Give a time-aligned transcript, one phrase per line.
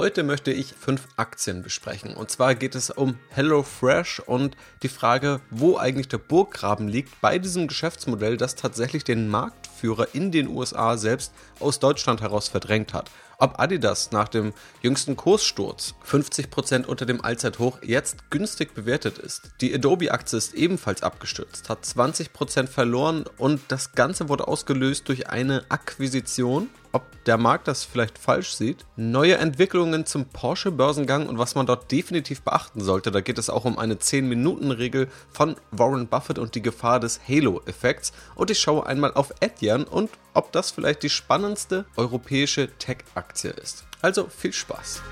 [0.00, 2.14] Heute möchte ich fünf Aktien besprechen.
[2.14, 7.40] Und zwar geht es um HelloFresh und die Frage, wo eigentlich der Burggraben liegt bei
[7.40, 13.10] diesem Geschäftsmodell, das tatsächlich den Marktführer in den USA selbst aus Deutschland heraus verdrängt hat.
[13.38, 19.50] Ob Adidas nach dem jüngsten Kurssturz 50% unter dem Allzeithoch jetzt günstig bewertet ist.
[19.60, 25.64] Die Adobe-Aktie ist ebenfalls abgestürzt, hat 20% verloren und das Ganze wurde ausgelöst durch eine
[25.70, 28.86] Akquisition ob der Markt das vielleicht falsch sieht.
[28.96, 33.10] Neue Entwicklungen zum Porsche-Börsengang und was man dort definitiv beachten sollte.
[33.10, 38.12] Da geht es auch um eine 10-Minuten-Regel von Warren Buffett und die Gefahr des Halo-Effekts.
[38.34, 43.84] Und ich schaue einmal auf Etienne und ob das vielleicht die spannendste europäische Tech-Aktie ist.
[44.00, 45.02] Also viel Spaß!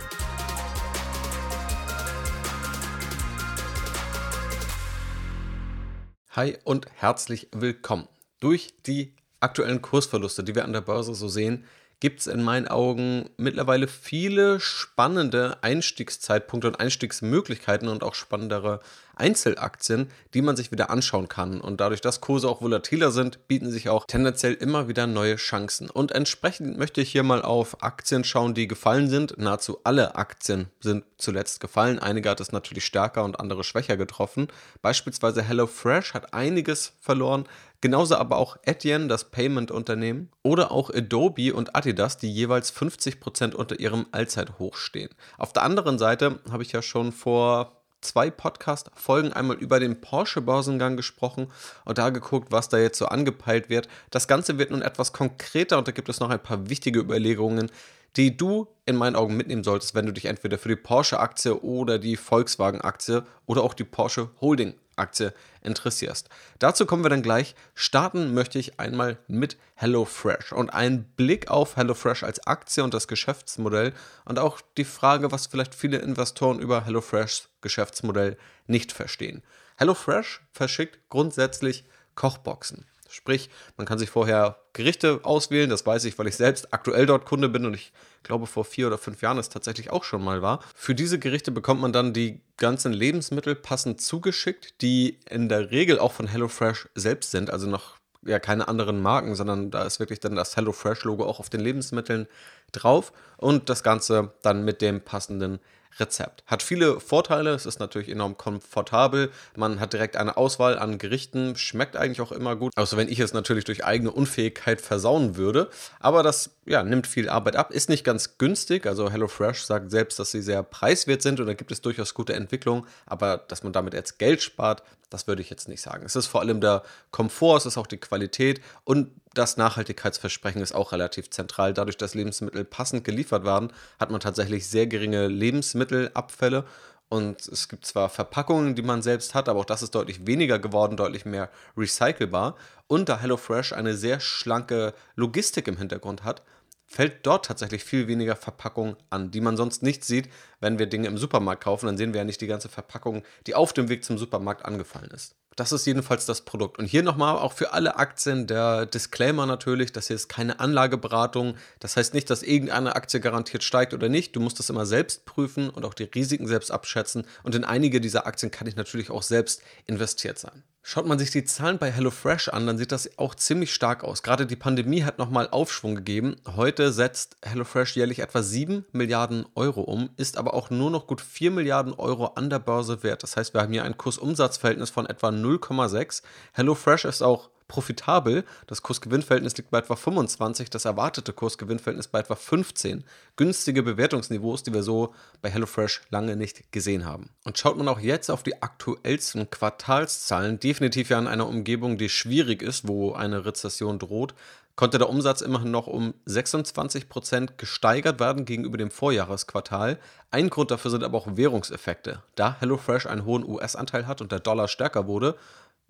[6.31, 8.09] Hi und herzlich willkommen.
[8.41, 9.15] Durch die
[9.47, 11.65] aktuellen Kursverluste, die wir an der Börse so sehen,
[12.01, 18.81] gibt es in meinen Augen mittlerweile viele spannende Einstiegszeitpunkte und Einstiegsmöglichkeiten und auch spannendere
[19.17, 21.61] Einzelaktien, die man sich wieder anschauen kann.
[21.61, 25.91] Und dadurch, dass Kurse auch volatiler sind, bieten sich auch tendenziell immer wieder neue Chancen.
[25.91, 29.39] Und entsprechend möchte ich hier mal auf Aktien schauen, die gefallen sind.
[29.39, 31.99] Nahezu alle Aktien sind zuletzt gefallen.
[31.99, 34.49] Einige hat es natürlich stärker und andere schwächer getroffen.
[34.83, 37.45] Beispielsweise HelloFresh hat einiges verloren.
[37.81, 43.79] Genauso aber auch Etienne, das Payment-Unternehmen, oder auch Adobe und Adidas, die jeweils 50% unter
[43.79, 45.11] ihrem Allzeithoch stehen.
[45.37, 50.97] Auf der anderen Seite habe ich ja schon vor zwei Podcast-Folgen einmal über den Porsche-Börsengang
[50.97, 51.49] gesprochen
[51.85, 53.89] und da geguckt, was da jetzt so angepeilt wird.
[54.11, 57.71] Das Ganze wird nun etwas konkreter und da gibt es noch ein paar wichtige Überlegungen,
[58.17, 61.99] die du in meinen Augen mitnehmen solltest, wenn du dich entweder für die Porsche-Aktie oder
[61.99, 66.29] die Volkswagen-Aktie oder auch die Porsche Holding Aktie interessierst.
[66.59, 67.55] Dazu kommen wir dann gleich.
[67.75, 73.09] Starten möchte ich einmal mit HelloFresh und einen Blick auf HelloFresh als Aktie und das
[73.09, 73.93] Geschäftsmodell
[74.25, 79.43] und auch die Frage, was vielleicht viele Investoren über HelloFreshs Geschäftsmodell nicht verstehen.
[79.77, 82.87] HelloFresh verschickt grundsätzlich Kochboxen.
[83.09, 87.25] Sprich, man kann sich vorher Gerichte auswählen, das weiß ich, weil ich selbst aktuell dort
[87.25, 90.43] Kunde bin und ich glaube vor vier oder fünf Jahren es tatsächlich auch schon mal
[90.43, 90.61] war.
[90.75, 95.99] Für diese Gerichte bekommt man dann die ganzen Lebensmittel passend zugeschickt, die in der Regel
[95.99, 100.21] auch von HelloFresh selbst sind, also noch ja keine anderen Marken, sondern da ist wirklich
[100.21, 102.27] dann das HelloFresh-Logo auch auf den Lebensmitteln
[102.73, 105.59] drauf und das Ganze dann mit dem passenden
[105.99, 106.43] Rezept.
[106.47, 111.57] Hat viele Vorteile, es ist natürlich enorm komfortabel, man hat direkt eine Auswahl an Gerichten,
[111.57, 115.71] schmeckt eigentlich auch immer gut, außer wenn ich es natürlich durch eigene Unfähigkeit versauen würde.
[116.01, 120.19] Aber das ja, nimmt viel Arbeit ab, ist nicht ganz günstig, also HelloFresh sagt selbst,
[120.19, 123.73] dass sie sehr preiswert sind und da gibt es durchaus gute Entwicklungen, aber dass man
[123.73, 126.05] damit jetzt Geld spart, das würde ich jetzt nicht sagen.
[126.05, 130.75] Es ist vor allem der Komfort, es ist auch die Qualität und das Nachhaltigkeitsversprechen ist
[130.75, 131.75] auch relativ zentral.
[131.75, 136.65] Dadurch, dass Lebensmittel passend geliefert werden, hat man tatsächlich sehr geringe Lebensmittelabfälle.
[137.09, 140.59] Und es gibt zwar Verpackungen, die man selbst hat, aber auch das ist deutlich weniger
[140.59, 142.57] geworden, deutlich mehr recycelbar.
[142.89, 146.43] Und da HelloFresh eine sehr schlanke Logistik im Hintergrund hat,
[146.87, 150.29] fällt dort tatsächlich viel weniger Verpackung an, die man sonst nicht sieht,
[150.61, 151.87] wenn wir Dinge im Supermarkt kaufen.
[151.87, 155.11] Dann sehen wir ja nicht die ganze Verpackung, die auf dem Weg zum Supermarkt angefallen
[155.11, 155.35] ist.
[155.57, 156.79] Das ist jedenfalls das Produkt.
[156.79, 161.57] Und hier nochmal auch für alle Aktien der Disclaimer natürlich, das hier ist keine Anlageberatung.
[161.81, 164.37] Das heißt nicht, dass irgendeine Aktie garantiert steigt oder nicht.
[164.37, 167.27] Du musst das immer selbst prüfen und auch die Risiken selbst abschätzen.
[167.43, 170.63] Und in einige dieser Aktien kann ich natürlich auch selbst investiert sein.
[170.89, 174.23] Schaut man sich die Zahlen bei HelloFresh an, dann sieht das auch ziemlich stark aus.
[174.23, 176.37] Gerade die Pandemie hat nochmal Aufschwung gegeben.
[176.55, 181.21] Heute setzt HelloFresh jährlich etwa 7 Milliarden Euro um, ist aber auch nur noch gut
[181.21, 183.25] 4 Milliarden Euro an der Börse wert.
[183.25, 186.23] Das heißt, wir haben hier ein Kursumsatzverhältnis von etwa 0,6.
[186.53, 188.45] HelloFresh ist auch profitabel.
[188.67, 193.05] Das Kursgewinnverhältnis liegt bei etwa 25, das erwartete Kursgewinnverhältnis bei etwa 15.
[193.37, 197.31] Günstige Bewertungsniveaus, die wir so bei HelloFresh lange nicht gesehen haben.
[197.45, 202.09] Und schaut man auch jetzt auf die aktuellsten Quartalszahlen, definitiv ja in einer Umgebung, die
[202.09, 204.35] schwierig ist, wo eine Rezession droht,
[204.77, 209.99] konnte der Umsatz immerhin noch um 26 Prozent gesteigert werden gegenüber dem Vorjahresquartal.
[210.31, 212.23] Ein Grund dafür sind aber auch Währungseffekte.
[212.35, 215.37] Da HelloFresh einen hohen US-Anteil hat und der Dollar stärker wurde,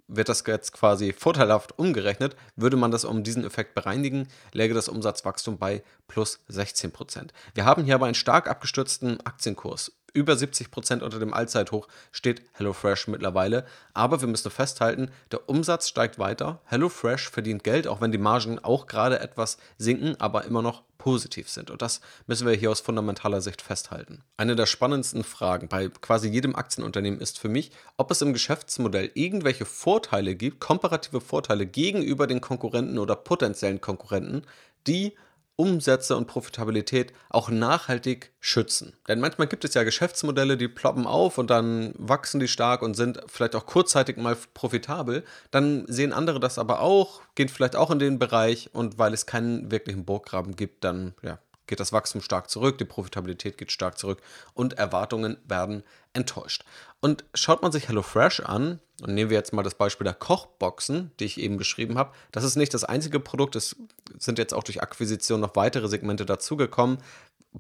[0.08, 4.88] wird das jetzt quasi vorteilhaft umgerechnet, würde man das um diesen Effekt bereinigen, läge das
[4.88, 7.32] Umsatzwachstum bei plus 16 Prozent.
[7.54, 9.92] Wir haben hier aber einen stark abgestürzten Aktienkurs.
[10.16, 13.66] Über 70 Prozent unter dem Allzeithoch steht HelloFresh mittlerweile.
[13.92, 16.62] Aber wir müssen festhalten, der Umsatz steigt weiter.
[16.64, 21.50] HelloFresh verdient Geld, auch wenn die Margen auch gerade etwas sinken, aber immer noch positiv
[21.50, 21.70] sind.
[21.70, 24.22] Und das müssen wir hier aus fundamentaler Sicht festhalten.
[24.38, 29.10] Eine der spannendsten Fragen bei quasi jedem Aktienunternehmen ist für mich, ob es im Geschäftsmodell
[29.12, 34.46] irgendwelche Vorteile gibt, komparative Vorteile gegenüber den Konkurrenten oder potenziellen Konkurrenten,
[34.86, 35.12] die
[35.56, 38.92] Umsätze und Profitabilität auch nachhaltig schützen.
[39.08, 42.94] Denn manchmal gibt es ja Geschäftsmodelle, die ploppen auf und dann wachsen die stark und
[42.94, 45.24] sind vielleicht auch kurzzeitig mal profitabel.
[45.50, 49.26] Dann sehen andere das aber auch, gehen vielleicht auch in den Bereich und weil es
[49.26, 53.98] keinen wirklichen Burggraben gibt, dann ja, geht das Wachstum stark zurück, die Profitabilität geht stark
[53.98, 54.20] zurück
[54.54, 55.82] und Erwartungen werden
[56.12, 56.64] enttäuscht.
[57.00, 61.10] Und schaut man sich HelloFresh an, und nehmen wir jetzt mal das Beispiel der Kochboxen,
[61.20, 63.76] die ich eben beschrieben habe, das ist nicht das einzige Produkt, es
[64.18, 66.98] sind jetzt auch durch Akquisition noch weitere Segmente dazugekommen,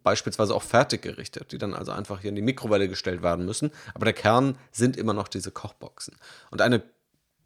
[0.02, 3.70] beispielsweise auch Fertiggerichte, die dann also einfach hier in die Mikrowelle gestellt werden müssen.
[3.94, 6.16] Aber der Kern sind immer noch diese Kochboxen.
[6.50, 6.82] Und eine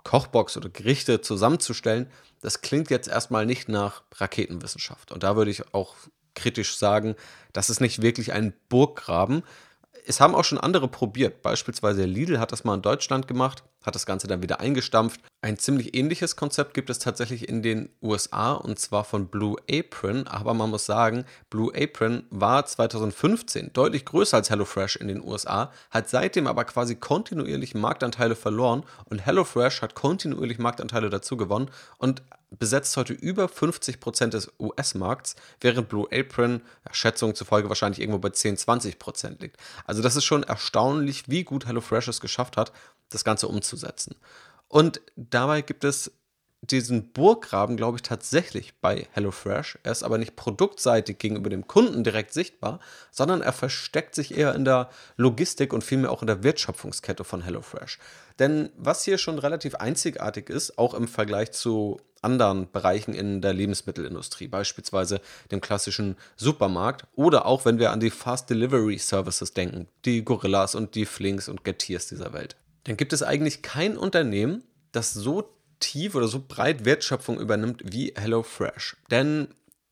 [0.05, 2.11] Kochbox oder Gerichte zusammenzustellen,
[2.41, 5.13] das klingt jetzt erstmal nicht nach Raketenwissenschaft.
[5.13, 5.95] Und da würde ich auch
[6.35, 7.15] kritisch sagen,
[7.53, 9.43] das ist nicht wirklich ein Burggraben.
[10.07, 11.43] Es haben auch schon andere probiert.
[11.43, 15.21] Beispielsweise Lidl hat das mal in Deutschland gemacht, hat das Ganze dann wieder eingestampft.
[15.43, 20.27] Ein ziemlich ähnliches Konzept gibt es tatsächlich in den USA und zwar von Blue Apron.
[20.27, 25.73] Aber man muss sagen, Blue Apron war 2015 deutlich größer als HelloFresh in den USA,
[25.91, 32.23] hat seitdem aber quasi kontinuierlich Marktanteile verloren und HelloFresh hat kontinuierlich Marktanteile dazu gewonnen und
[32.51, 36.61] besetzt heute über 50 Prozent des US-Markts, während Blue Apron
[36.91, 39.57] Schätzungen zufolge wahrscheinlich irgendwo bei 10-20 Prozent liegt.
[39.87, 42.73] Also das ist schon erstaunlich, wie gut HelloFresh es geschafft hat,
[43.09, 44.17] das Ganze umzusetzen.
[44.71, 46.13] Und dabei gibt es
[46.63, 49.79] diesen Burggraben, glaube ich, tatsächlich bei HelloFresh.
[49.83, 52.79] Er ist aber nicht produktseitig gegenüber dem Kunden direkt sichtbar,
[53.11, 57.43] sondern er versteckt sich eher in der Logistik und vielmehr auch in der Wertschöpfungskette von
[57.43, 57.99] HelloFresh.
[58.39, 63.55] Denn was hier schon relativ einzigartig ist, auch im Vergleich zu anderen Bereichen in der
[63.55, 65.21] Lebensmittelindustrie, beispielsweise
[65.51, 70.77] dem klassischen Supermarkt oder auch wenn wir an die Fast Delivery Services denken, die Gorillas
[70.77, 72.57] und die Flinks und Getiers dieser Welt.
[72.85, 78.13] Dann gibt es eigentlich kein Unternehmen, das so tief oder so breit Wertschöpfung übernimmt wie
[78.17, 78.97] HelloFresh.
[79.11, 79.49] Denn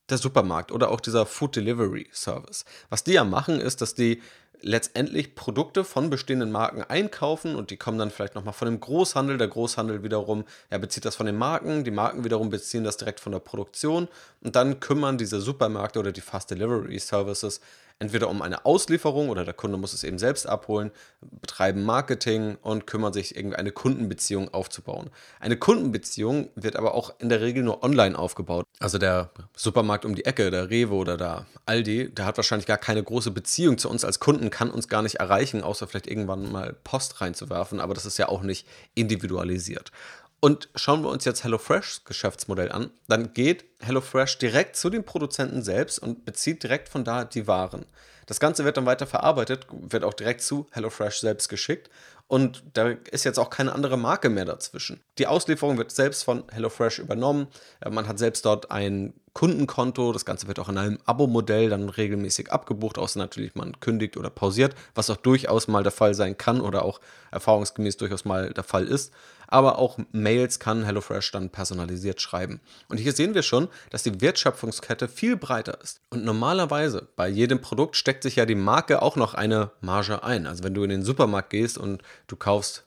[0.09, 4.23] der Supermarkt oder auch dieser Food Delivery Service, was die ja machen, ist, dass die
[4.61, 9.39] letztendlich Produkte von bestehenden Marken einkaufen und die kommen dann vielleicht nochmal von dem Großhandel.
[9.39, 13.21] Der Großhandel wiederum, er bezieht das von den Marken, die Marken wiederum beziehen das direkt
[13.21, 14.09] von der Produktion
[14.41, 17.61] und dann kümmern diese Supermärkte oder die Fast Delivery Services
[17.99, 20.91] entweder um eine Auslieferung oder der Kunde muss es eben selbst abholen,
[21.21, 25.11] betreiben Marketing und kümmern sich, eine Kundenbeziehung aufzubauen.
[25.41, 28.65] Eine Kundenbeziehung wird aber auch in der Regel nur online aufgebaut.
[28.79, 32.79] Also der Supermarkt um die Ecke, der Rewe oder der Aldi, der hat wahrscheinlich gar
[32.79, 36.51] keine große Beziehung zu uns als Kunden, kann uns gar nicht erreichen, außer vielleicht irgendwann
[36.53, 39.91] mal Post reinzuwerfen, aber das ist ja auch nicht individualisiert.
[40.41, 45.63] Und schauen wir uns jetzt HelloFreshs Geschäftsmodell an, dann geht HelloFresh direkt zu den Produzenten
[45.63, 47.87] selbst und bezieht direkt von da die Waren.
[48.27, 51.91] Das Ganze wird dann weiter verarbeitet, wird auch direkt zu HelloFresh selbst geschickt
[52.29, 55.01] und da ist jetzt auch keine andere Marke mehr dazwischen.
[55.17, 57.49] Die Auslieferung wird selbst von HelloFresh übernommen.
[57.91, 60.13] Man hat selbst dort ein Kundenkonto.
[60.13, 64.29] Das Ganze wird auch in einem Abo-Modell dann regelmäßig abgebucht, außer natürlich man kündigt oder
[64.29, 67.01] pausiert, was auch durchaus mal der Fall sein kann oder auch
[67.31, 69.13] erfahrungsgemäß durchaus mal der Fall ist
[69.49, 72.61] aber auch Mails kann HelloFresh dann personalisiert schreiben.
[72.89, 76.01] Und hier sehen wir schon, dass die Wertschöpfungskette viel breiter ist.
[76.11, 80.47] Und normalerweise bei jedem Produkt steckt sich ja die Marke auch noch eine Marge ein.
[80.47, 82.85] Also wenn du in den Supermarkt gehst und du kaufst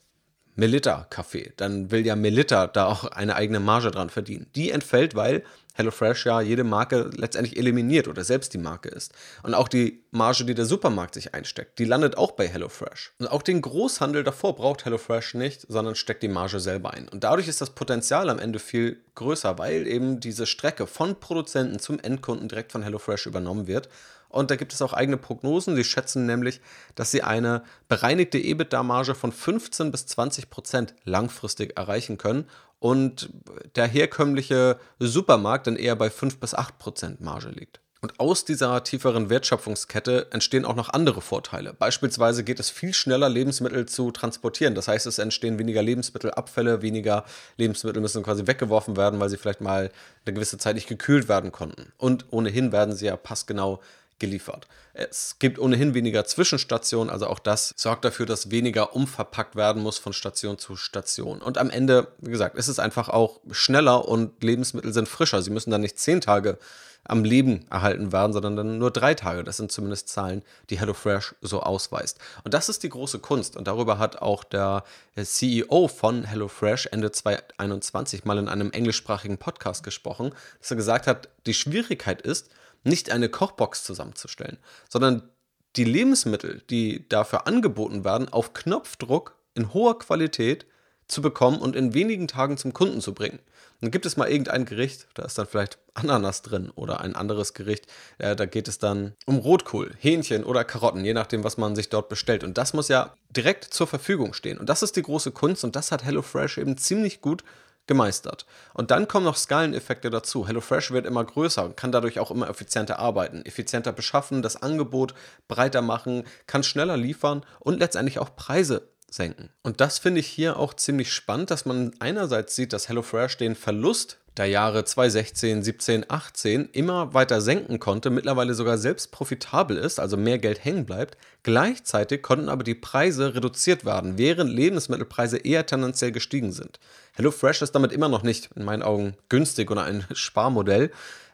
[0.56, 4.48] Melitta Kaffee, dann will ja Melitta da auch eine eigene Marge dran verdienen.
[4.56, 9.14] Die entfällt, weil HelloFresh ja jede Marke letztendlich eliminiert oder selbst die Marke ist.
[9.44, 13.14] Und auch die Marge, die der Supermarkt sich einsteckt, die landet auch bei HelloFresh.
[13.20, 17.08] Und auch den Großhandel davor braucht HelloFresh nicht, sondern steckt die Marge selber ein.
[17.08, 21.80] Und dadurch ist das Potenzial am Ende viel größer, weil eben diese Strecke von Produzenten
[21.80, 23.90] zum Endkunden direkt von HelloFresh übernommen wird.
[24.32, 25.76] Und da gibt es auch eigene Prognosen.
[25.76, 26.62] Sie schätzen nämlich,
[26.96, 32.48] dass sie eine bereinigte EBITDA-Marge von 15 bis 20 Prozent langfristig erreichen können
[32.82, 33.30] und
[33.76, 37.80] der herkömmliche Supermarkt dann eher bei 5 bis 8 Prozent Marge liegt.
[38.02, 41.74] Und aus dieser tieferen Wertschöpfungskette entstehen auch noch andere Vorteile.
[41.74, 44.74] Beispielsweise geht es viel schneller, Lebensmittel zu transportieren.
[44.74, 47.24] Das heißt, es entstehen weniger Lebensmittelabfälle, weniger
[47.58, 49.92] Lebensmittel müssen quasi weggeworfen werden, weil sie vielleicht mal
[50.26, 51.94] eine gewisse Zeit nicht gekühlt werden konnten.
[51.98, 53.80] Und ohnehin werden sie ja passgenau
[54.22, 54.68] geliefert.
[54.94, 59.98] Es gibt ohnehin weniger Zwischenstationen, also auch das sorgt dafür, dass weniger umverpackt werden muss
[59.98, 61.42] von Station zu Station.
[61.42, 65.42] Und am Ende, wie gesagt, ist es einfach auch schneller und Lebensmittel sind frischer.
[65.42, 66.58] Sie müssen dann nicht zehn Tage
[67.04, 69.44] am Leben erhalten werden, sondern dann nur drei Tage.
[69.44, 72.20] Das sind zumindest Zahlen, die HelloFresh so ausweist.
[72.44, 73.58] Und das ist die große Kunst.
[73.58, 74.84] Und darüber hat auch der
[75.20, 81.30] CEO von HelloFresh Ende 2021 mal in einem englischsprachigen Podcast gesprochen, dass er gesagt hat,
[81.48, 82.52] die Schwierigkeit ist,
[82.84, 84.58] nicht eine Kochbox zusammenzustellen,
[84.90, 85.30] sondern
[85.76, 90.66] die Lebensmittel, die dafür angeboten werden, auf Knopfdruck in hoher Qualität
[91.08, 93.40] zu bekommen und in wenigen Tagen zum Kunden zu bringen.
[93.82, 97.54] Dann gibt es mal irgendein Gericht, da ist dann vielleicht Ananas drin oder ein anderes
[97.54, 97.88] Gericht,
[98.20, 101.90] äh, da geht es dann um Rotkohl, Hähnchen oder Karotten, je nachdem, was man sich
[101.90, 102.44] dort bestellt.
[102.44, 104.58] Und das muss ja direkt zur Verfügung stehen.
[104.58, 107.44] Und das ist die große Kunst und das hat HelloFresh eben ziemlich gut
[107.92, 108.46] gemeistert.
[108.74, 110.48] Und dann kommen noch Skaleneffekte dazu.
[110.48, 115.14] HelloFresh wird immer größer und kann dadurch auch immer effizienter arbeiten, effizienter beschaffen, das Angebot
[115.50, 119.50] breiter machen, kann schneller liefern und letztendlich auch Preise senken.
[119.62, 123.56] Und das finde ich hier auch ziemlich spannend, dass man einerseits sieht, dass HelloFresh den
[123.56, 130.00] Verlust der Jahre 2016, 17, 18 immer weiter senken konnte, mittlerweile sogar selbst profitabel ist,
[130.00, 131.18] also mehr Geld hängen bleibt.
[131.44, 136.80] Gleichzeitig konnten aber die Preise reduziert werden, während Lebensmittelpreise eher tendenziell gestiegen sind.
[137.16, 140.92] HelloFresh ist damit immer noch nicht in meinen Augen günstig oder ein Sparmodell,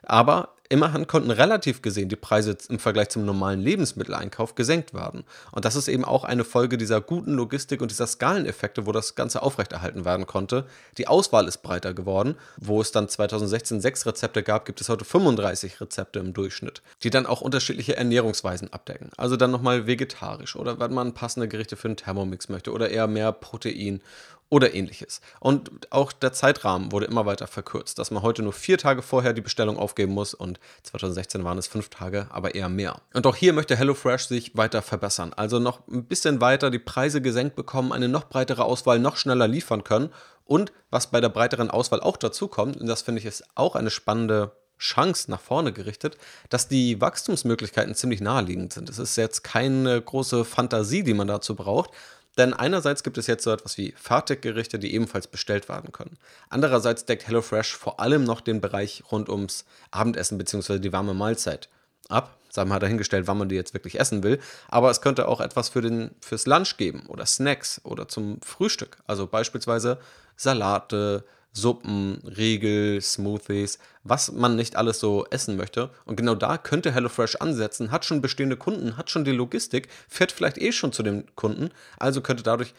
[0.08, 5.24] aber immerhin konnten relativ gesehen die Preise im Vergleich zum normalen Lebensmitteleinkauf gesenkt werden.
[5.52, 9.16] Und das ist eben auch eine Folge dieser guten Logistik und dieser Skaleneffekte, wo das
[9.16, 10.66] Ganze aufrechterhalten werden konnte.
[10.98, 12.36] Die Auswahl ist breiter geworden.
[12.58, 17.10] Wo es dann 2016 sechs Rezepte gab, gibt es heute 35 Rezepte im Durchschnitt, die
[17.10, 19.12] dann auch unterschiedliche Ernährungsweisen abdecken.
[19.18, 23.08] Also dann nochmal vegetarisch oder wenn man passende Gerichte für einen Thermomix möchte oder eher
[23.08, 24.02] mehr Protein
[24.50, 25.22] oder ähnliches.
[25.40, 29.34] Und auch der Zeitrahmen wurde immer weiter verkürzt, dass man heute nur vier Tage vorher
[29.34, 33.02] die Bestellung aufgeben muss und 2016 waren es fünf Tage, aber eher mehr.
[33.14, 37.22] Und auch hier möchte HelloFresh sich weiter verbessern, also noch ein bisschen weiter die Preise
[37.22, 40.10] gesenkt bekommen, eine noch breitere Auswahl noch schneller liefern können
[40.46, 43.76] und was bei der breiteren Auswahl auch dazu kommt, und das finde ich ist auch
[43.76, 46.18] eine spannende Chance nach vorne gerichtet,
[46.50, 48.90] dass die Wachstumsmöglichkeiten ziemlich naheliegend sind.
[48.90, 51.92] Es ist jetzt keine große Fantasie, die man dazu braucht,
[52.38, 56.18] denn einerseits gibt es jetzt so etwas wie Fertiggerichte, die ebenfalls bestellt werden können.
[56.50, 60.80] Andererseits deckt HelloFresh vor allem noch den Bereich rund ums Abendessen bzw.
[60.80, 61.70] die warme Mahlzeit
[62.10, 62.38] ab.
[62.54, 64.40] Wir mal dahingestellt, wann man die jetzt wirklich essen will.
[64.68, 68.98] Aber es könnte auch etwas für den, fürs Lunch geben oder Snacks oder zum Frühstück.
[69.06, 70.00] Also beispielsweise
[70.36, 75.90] Salate, Suppen, Riegel, Smoothies, was man nicht alles so essen möchte.
[76.06, 80.32] Und genau da könnte HelloFresh ansetzen, hat schon bestehende Kunden, hat schon die Logistik, fährt
[80.32, 82.74] vielleicht eh schon zu den Kunden, also könnte dadurch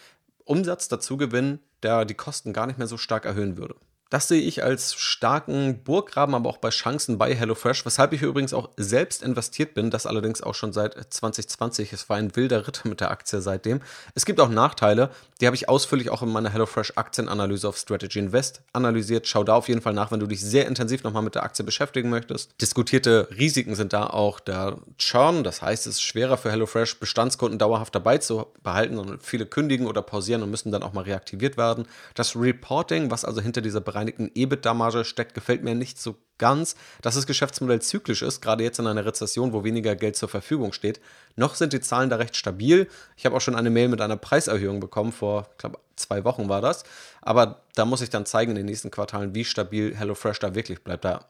[0.45, 3.75] Umsatz dazu gewinnen, der die Kosten gar nicht mehr so stark erhöhen würde.
[4.11, 8.55] Das sehe ich als starken Burggraben, aber auch bei Chancen bei HelloFresh, weshalb ich übrigens
[8.55, 11.93] auch selbst investiert bin, das allerdings auch schon seit 2020.
[11.93, 13.81] Es war ein wilder Ritt mit der Aktie seitdem.
[14.15, 15.11] Es gibt auch Nachteile,
[15.43, 19.27] die habe ich ausführlich auch in meiner HelloFresh Aktienanalyse auf Strategy Invest analysiert.
[19.27, 21.63] Schau da auf jeden Fall nach, wenn du dich sehr intensiv nochmal mit der Aktie
[21.63, 22.53] beschäftigen möchtest.
[22.63, 27.59] Diskutierte Risiken sind da auch der Churn, das heißt, es ist schwerer für HelloFresh Bestandskunden
[27.59, 31.59] dauerhaft dabei zu behalten und viele kündigen oder pausieren und müssen dann auch mal reaktiviert
[31.59, 31.87] werden.
[32.15, 36.77] Das Reporting, was also hinter dieser Bereich bereinigten EBITDA-Marge steckt, gefällt mir nicht so ganz,
[37.03, 40.73] dass das Geschäftsmodell zyklisch ist, gerade jetzt in einer Rezession, wo weniger Geld zur Verfügung
[40.73, 41.01] steht.
[41.35, 42.89] Noch sind die Zahlen da recht stabil.
[43.17, 46.61] Ich habe auch schon eine Mail mit einer Preiserhöhung bekommen, vor, ich zwei Wochen war
[46.61, 46.85] das.
[47.23, 50.85] Aber da muss ich dann zeigen in den nächsten Quartalen, wie stabil HelloFresh da wirklich
[50.85, 51.05] bleibt.
[51.05, 51.25] Da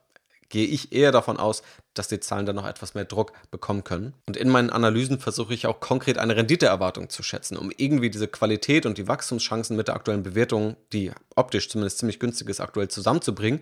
[0.49, 1.61] gehe ich eher davon aus,
[1.93, 4.13] dass die Zahlen dann noch etwas mehr Druck bekommen können.
[4.27, 8.27] Und in meinen Analysen versuche ich auch konkret eine Renditeerwartung zu schätzen, um irgendwie diese
[8.27, 12.87] Qualität und die Wachstumschancen mit der aktuellen Bewertung, die optisch zumindest ziemlich günstig ist, aktuell
[12.87, 13.61] zusammenzubringen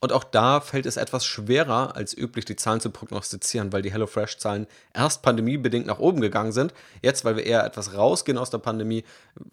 [0.00, 3.92] und auch da fällt es etwas schwerer als üblich, die Zahlen zu prognostizieren, weil die
[3.92, 6.72] HelloFresh-Zahlen erst pandemiebedingt nach oben gegangen sind.
[7.02, 9.04] Jetzt, weil wir eher etwas rausgehen aus der Pandemie,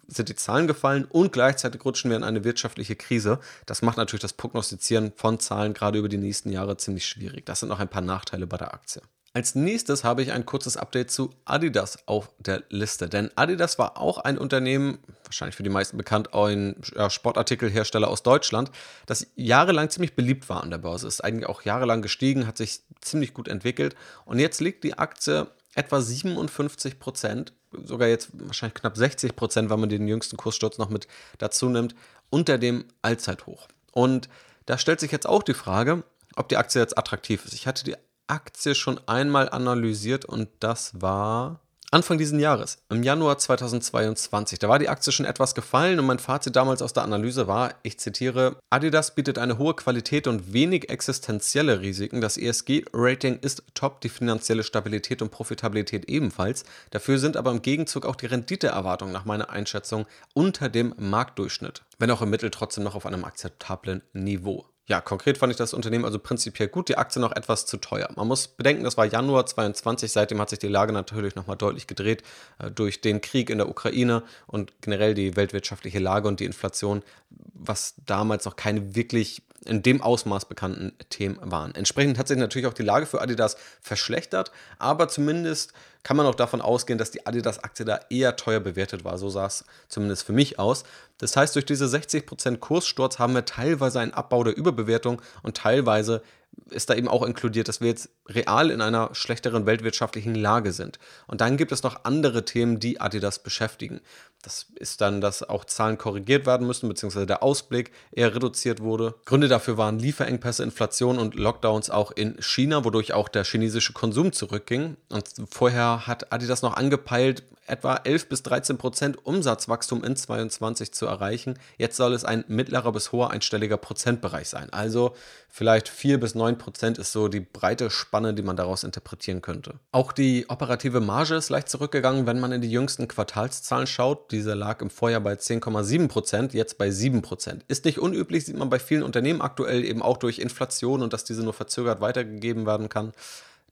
[0.06, 3.40] sind die Zahlen gefallen und gleichzeitig rutschen wir in eine wirtschaftliche Krise.
[3.66, 7.44] Das macht natürlich das Prognostizieren von Zahlen gerade über die nächsten Jahre ziemlich schwierig.
[7.46, 9.02] Das sind noch ein paar Nachteile bei der Aktie.
[9.36, 13.06] Als nächstes habe ich ein kurzes Update zu Adidas auf der Liste.
[13.06, 16.74] Denn Adidas war auch ein Unternehmen, wahrscheinlich für die meisten bekannt, ein
[17.10, 18.70] Sportartikelhersteller aus Deutschland,
[19.04, 21.06] das jahrelang ziemlich beliebt war an der Börse.
[21.06, 23.94] Ist eigentlich auch jahrelang gestiegen, hat sich ziemlich gut entwickelt.
[24.24, 27.52] Und jetzt liegt die Aktie etwa 57 Prozent,
[27.84, 31.94] sogar jetzt wahrscheinlich knapp 60 Prozent, wenn man den jüngsten Kurssturz noch mit dazu nimmt,
[32.30, 33.68] unter dem Allzeithoch.
[33.92, 34.30] Und
[34.64, 36.04] da stellt sich jetzt auch die Frage,
[36.36, 37.52] ob die Aktie jetzt attraktiv ist.
[37.52, 37.96] Ich hatte die
[38.28, 41.60] Aktie schon einmal analysiert und das war
[41.92, 44.58] Anfang dieses Jahres, im Januar 2022.
[44.58, 47.74] Da war die Aktie schon etwas gefallen und mein Fazit damals aus der Analyse war,
[47.84, 52.20] ich zitiere, Adidas bietet eine hohe Qualität und wenig existenzielle Risiken.
[52.20, 56.64] Das ESG-Rating ist top, die finanzielle Stabilität und Profitabilität ebenfalls.
[56.90, 62.10] Dafür sind aber im Gegenzug auch die Renditeerwartungen nach meiner Einschätzung unter dem Marktdurchschnitt, wenn
[62.10, 64.66] auch im Mittel trotzdem noch auf einem akzeptablen Niveau.
[64.88, 68.08] Ja, konkret fand ich das Unternehmen also prinzipiell gut, die Aktie noch etwas zu teuer.
[68.14, 71.88] Man muss bedenken, das war Januar 22, seitdem hat sich die Lage natürlich nochmal deutlich
[71.88, 72.22] gedreht
[72.58, 77.02] äh, durch den Krieg in der Ukraine und generell die weltwirtschaftliche Lage und die Inflation,
[77.30, 81.74] was damals noch keine wirklich in dem Ausmaß bekannten Themen waren.
[81.74, 86.36] Entsprechend hat sich natürlich auch die Lage für Adidas verschlechtert, aber zumindest kann man auch
[86.36, 89.18] davon ausgehen, dass die Adidas-Aktie da eher teuer bewertet war.
[89.18, 90.84] So sah es zumindest für mich aus.
[91.18, 96.22] Das heißt, durch diese 60% Kurssturz haben wir teilweise einen Abbau der Überbewertung und teilweise
[96.70, 100.98] ist da eben auch inkludiert, dass wir jetzt real in einer schlechteren weltwirtschaftlichen Lage sind.
[101.26, 104.00] Und dann gibt es noch andere Themen, die Adidas beschäftigen.
[104.42, 109.14] Das ist dann, dass auch Zahlen korrigiert werden müssen, beziehungsweise der Ausblick eher reduziert wurde.
[109.24, 114.32] Gründe dafür waren Lieferengpässe, Inflation und Lockdowns auch in China, wodurch auch der chinesische Konsum
[114.32, 114.96] zurückging.
[115.08, 121.06] Und vorher hat Adidas noch angepeilt, etwa 11 bis 13 Prozent Umsatzwachstum in 2022 zu
[121.06, 121.58] erreichen.
[121.78, 124.72] Jetzt soll es ein mittlerer bis hoher einstelliger Prozentbereich sein.
[124.72, 125.14] Also
[125.48, 129.74] vielleicht 4 bis 9 Prozent ist so die breite Spanne, die man daraus interpretieren könnte.
[129.92, 134.25] Auch die operative Marge ist leicht zurückgegangen, wenn man in die jüngsten Quartalszahlen schaut.
[134.30, 137.64] Diese lag im Vorjahr bei 10,7 Prozent, jetzt bei 7 Prozent.
[137.68, 141.24] Ist nicht unüblich, sieht man bei vielen Unternehmen aktuell eben auch durch Inflation und dass
[141.24, 143.12] diese nur verzögert weitergegeben werden kann.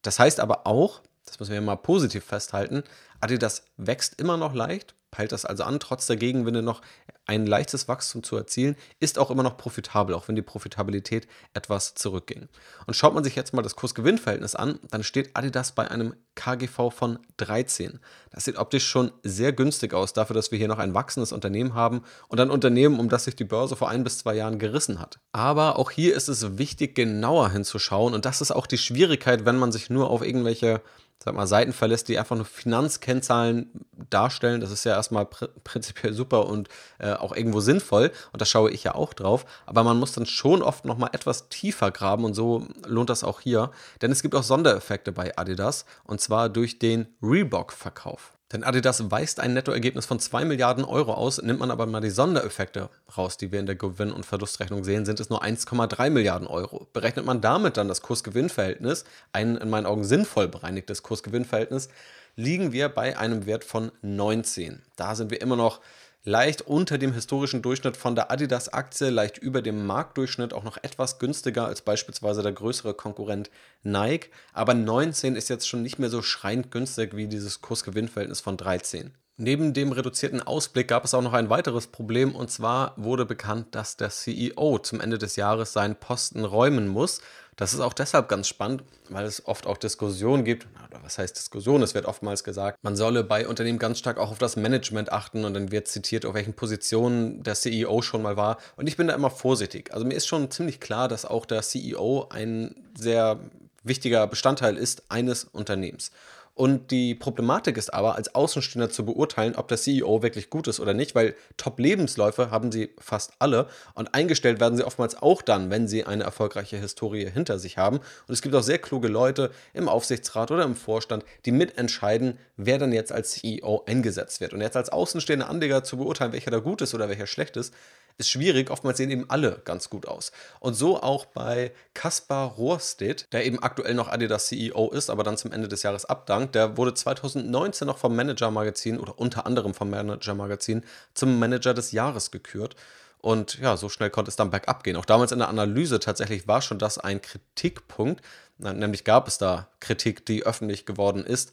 [0.02, 2.84] Das heißt aber auch, das müssen wir mal positiv festhalten,
[3.20, 6.82] Adidas wächst immer noch leicht, peilt das also an, trotz der Gegenwinde noch
[7.24, 11.94] ein leichtes Wachstum zu erzielen, ist auch immer noch profitabel, auch wenn die Profitabilität etwas
[11.94, 12.48] zurückging.
[12.88, 16.90] Und schaut man sich jetzt mal das Kurs-Gewinn-Verhältnis an, dann steht Adidas bei einem KGV
[16.90, 18.00] von 13.
[18.32, 21.74] Das sieht optisch schon sehr günstig aus, dafür, dass wir hier noch ein wachsendes Unternehmen
[21.74, 24.98] haben und ein Unternehmen, um das sich die Börse vor ein bis zwei Jahren gerissen
[24.98, 25.20] hat.
[25.30, 29.58] Aber auch hier ist es wichtig, genauer hinzuschauen und das ist auch die Schwierigkeit, wenn
[29.58, 30.82] man sich nur auf irgendwelche
[31.22, 34.60] sag mal, Seiten verlässt, die einfach nur Finanzkennzahlen darstellen.
[34.60, 36.68] Das ist ja erstmal pr prinzipiell super und
[36.98, 38.12] äh, auch irgendwo sinnvoll.
[38.32, 39.46] Und da schaue ich ja auch drauf.
[39.66, 43.40] Aber man muss dann schon oft nochmal etwas tiefer graben und so lohnt das auch
[43.40, 43.70] hier.
[44.02, 48.33] Denn es gibt auch Sondereffekte bei Adidas und zwar durch den Reebok-Verkauf.
[48.52, 52.10] Denn Adidas weist ein Nettoergebnis von 2 Milliarden Euro aus, nimmt man aber mal die
[52.10, 56.46] Sondereffekte raus, die wir in der Gewinn- und Verlustrechnung sehen, sind es nur 1,3 Milliarden
[56.46, 56.86] Euro.
[56.92, 61.88] Berechnet man damit dann das Kurs-Gewinn-Verhältnis, ein in meinen Augen sinnvoll bereinigtes Kurs-Gewinn-Verhältnis,
[62.36, 64.82] liegen wir bei einem Wert von 19.
[64.96, 65.80] Da sind wir immer noch
[66.24, 71.18] leicht unter dem historischen Durchschnitt von der Adidas-Aktie, leicht über dem Marktdurchschnitt, auch noch etwas
[71.18, 73.50] günstiger als beispielsweise der größere Konkurrent
[73.82, 74.30] Nike.
[74.52, 79.14] Aber 19 ist jetzt schon nicht mehr so schreiend günstig wie dieses Kursgewinnverhältnis von 13.
[79.36, 83.74] Neben dem reduzierten Ausblick gab es auch noch ein weiteres Problem und zwar wurde bekannt,
[83.74, 87.20] dass der CEO zum Ende des Jahres seinen Posten räumen muss.
[87.56, 90.68] Das ist auch deshalb ganz spannend, weil es oft auch Diskussionen gibt.
[90.88, 91.82] Oder was heißt Diskussion?
[91.82, 95.44] Es wird oftmals gesagt, man solle bei Unternehmen ganz stark auch auf das Management achten
[95.44, 98.58] und dann wird zitiert, auf welchen Positionen der CEO schon mal war.
[98.76, 99.92] Und ich bin da immer vorsichtig.
[99.92, 103.40] Also mir ist schon ziemlich klar, dass auch der CEO ein sehr
[103.82, 106.12] wichtiger Bestandteil ist eines Unternehmens.
[106.54, 110.78] Und die Problematik ist aber, als Außenstehender zu beurteilen, ob der CEO wirklich gut ist
[110.78, 115.70] oder nicht, weil Top-Lebensläufe haben sie fast alle und eingestellt werden sie oftmals auch dann,
[115.70, 117.96] wenn sie eine erfolgreiche Historie hinter sich haben.
[117.96, 122.78] Und es gibt auch sehr kluge Leute im Aufsichtsrat oder im Vorstand, die mitentscheiden, wer
[122.78, 124.52] dann jetzt als CEO eingesetzt wird.
[124.52, 127.74] Und jetzt als außenstehender Anleger zu beurteilen, welcher da gut ist oder welcher schlecht ist,
[128.18, 128.70] ist schwierig.
[128.70, 130.32] Oftmals sehen eben alle ganz gut aus.
[130.60, 135.36] Und so auch bei Kaspar Rohrstedt, der eben aktuell noch Adidas CEO ist, aber dann
[135.36, 136.54] zum Ende des Jahres abdankt.
[136.54, 141.74] Der wurde 2019 noch vom Manager Magazin oder unter anderem vom Manager Magazin zum Manager
[141.74, 142.76] des Jahres gekürt.
[143.18, 144.96] Und ja, so schnell konnte es dann bergab gehen.
[144.96, 148.22] Auch damals in der Analyse tatsächlich war schon das ein Kritikpunkt.
[148.58, 151.52] Nämlich gab es da Kritik, die öffentlich geworden ist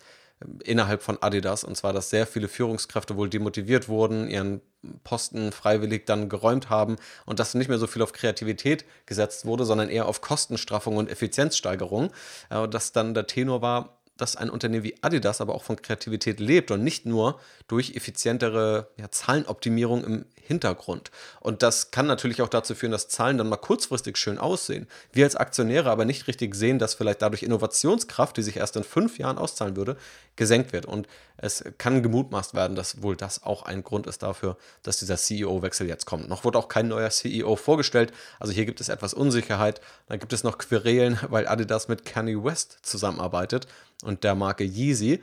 [0.63, 1.63] innerhalb von Adidas.
[1.63, 4.62] Und zwar, dass sehr viele Führungskräfte wohl demotiviert wurden, ihren
[5.03, 9.65] Posten freiwillig dann geräumt haben und dass nicht mehr so viel auf Kreativität gesetzt wurde,
[9.65, 12.11] sondern eher auf Kostenstraffung und Effizienzsteigerung.
[12.49, 16.39] Äh, dass dann der Tenor war, dass ein Unternehmen wie Adidas aber auch von Kreativität
[16.39, 21.12] lebt und nicht nur durch effizientere ja, Zahlenoptimierung im Hintergrund.
[21.39, 24.88] Und das kann natürlich auch dazu führen, dass Zahlen dann mal kurzfristig schön aussehen.
[25.13, 28.84] Wir als Aktionäre aber nicht richtig sehen, dass vielleicht dadurch Innovationskraft, die sich erst in
[28.84, 29.97] fünf Jahren auszahlen würde,
[30.36, 30.86] gesenkt wird.
[30.86, 31.07] Und
[31.38, 35.88] es kann gemutmaßt werden, dass wohl das auch ein Grund ist dafür, dass dieser CEO-Wechsel
[35.88, 36.27] jetzt kommt.
[36.27, 38.12] Noch wurde auch kein neuer CEO vorgestellt.
[38.39, 39.81] Also hier gibt es etwas Unsicherheit.
[40.07, 43.67] Dann gibt es noch Querelen, weil Adidas mit Kanye West zusammenarbeitet
[44.03, 45.21] und der Marke Yeezy.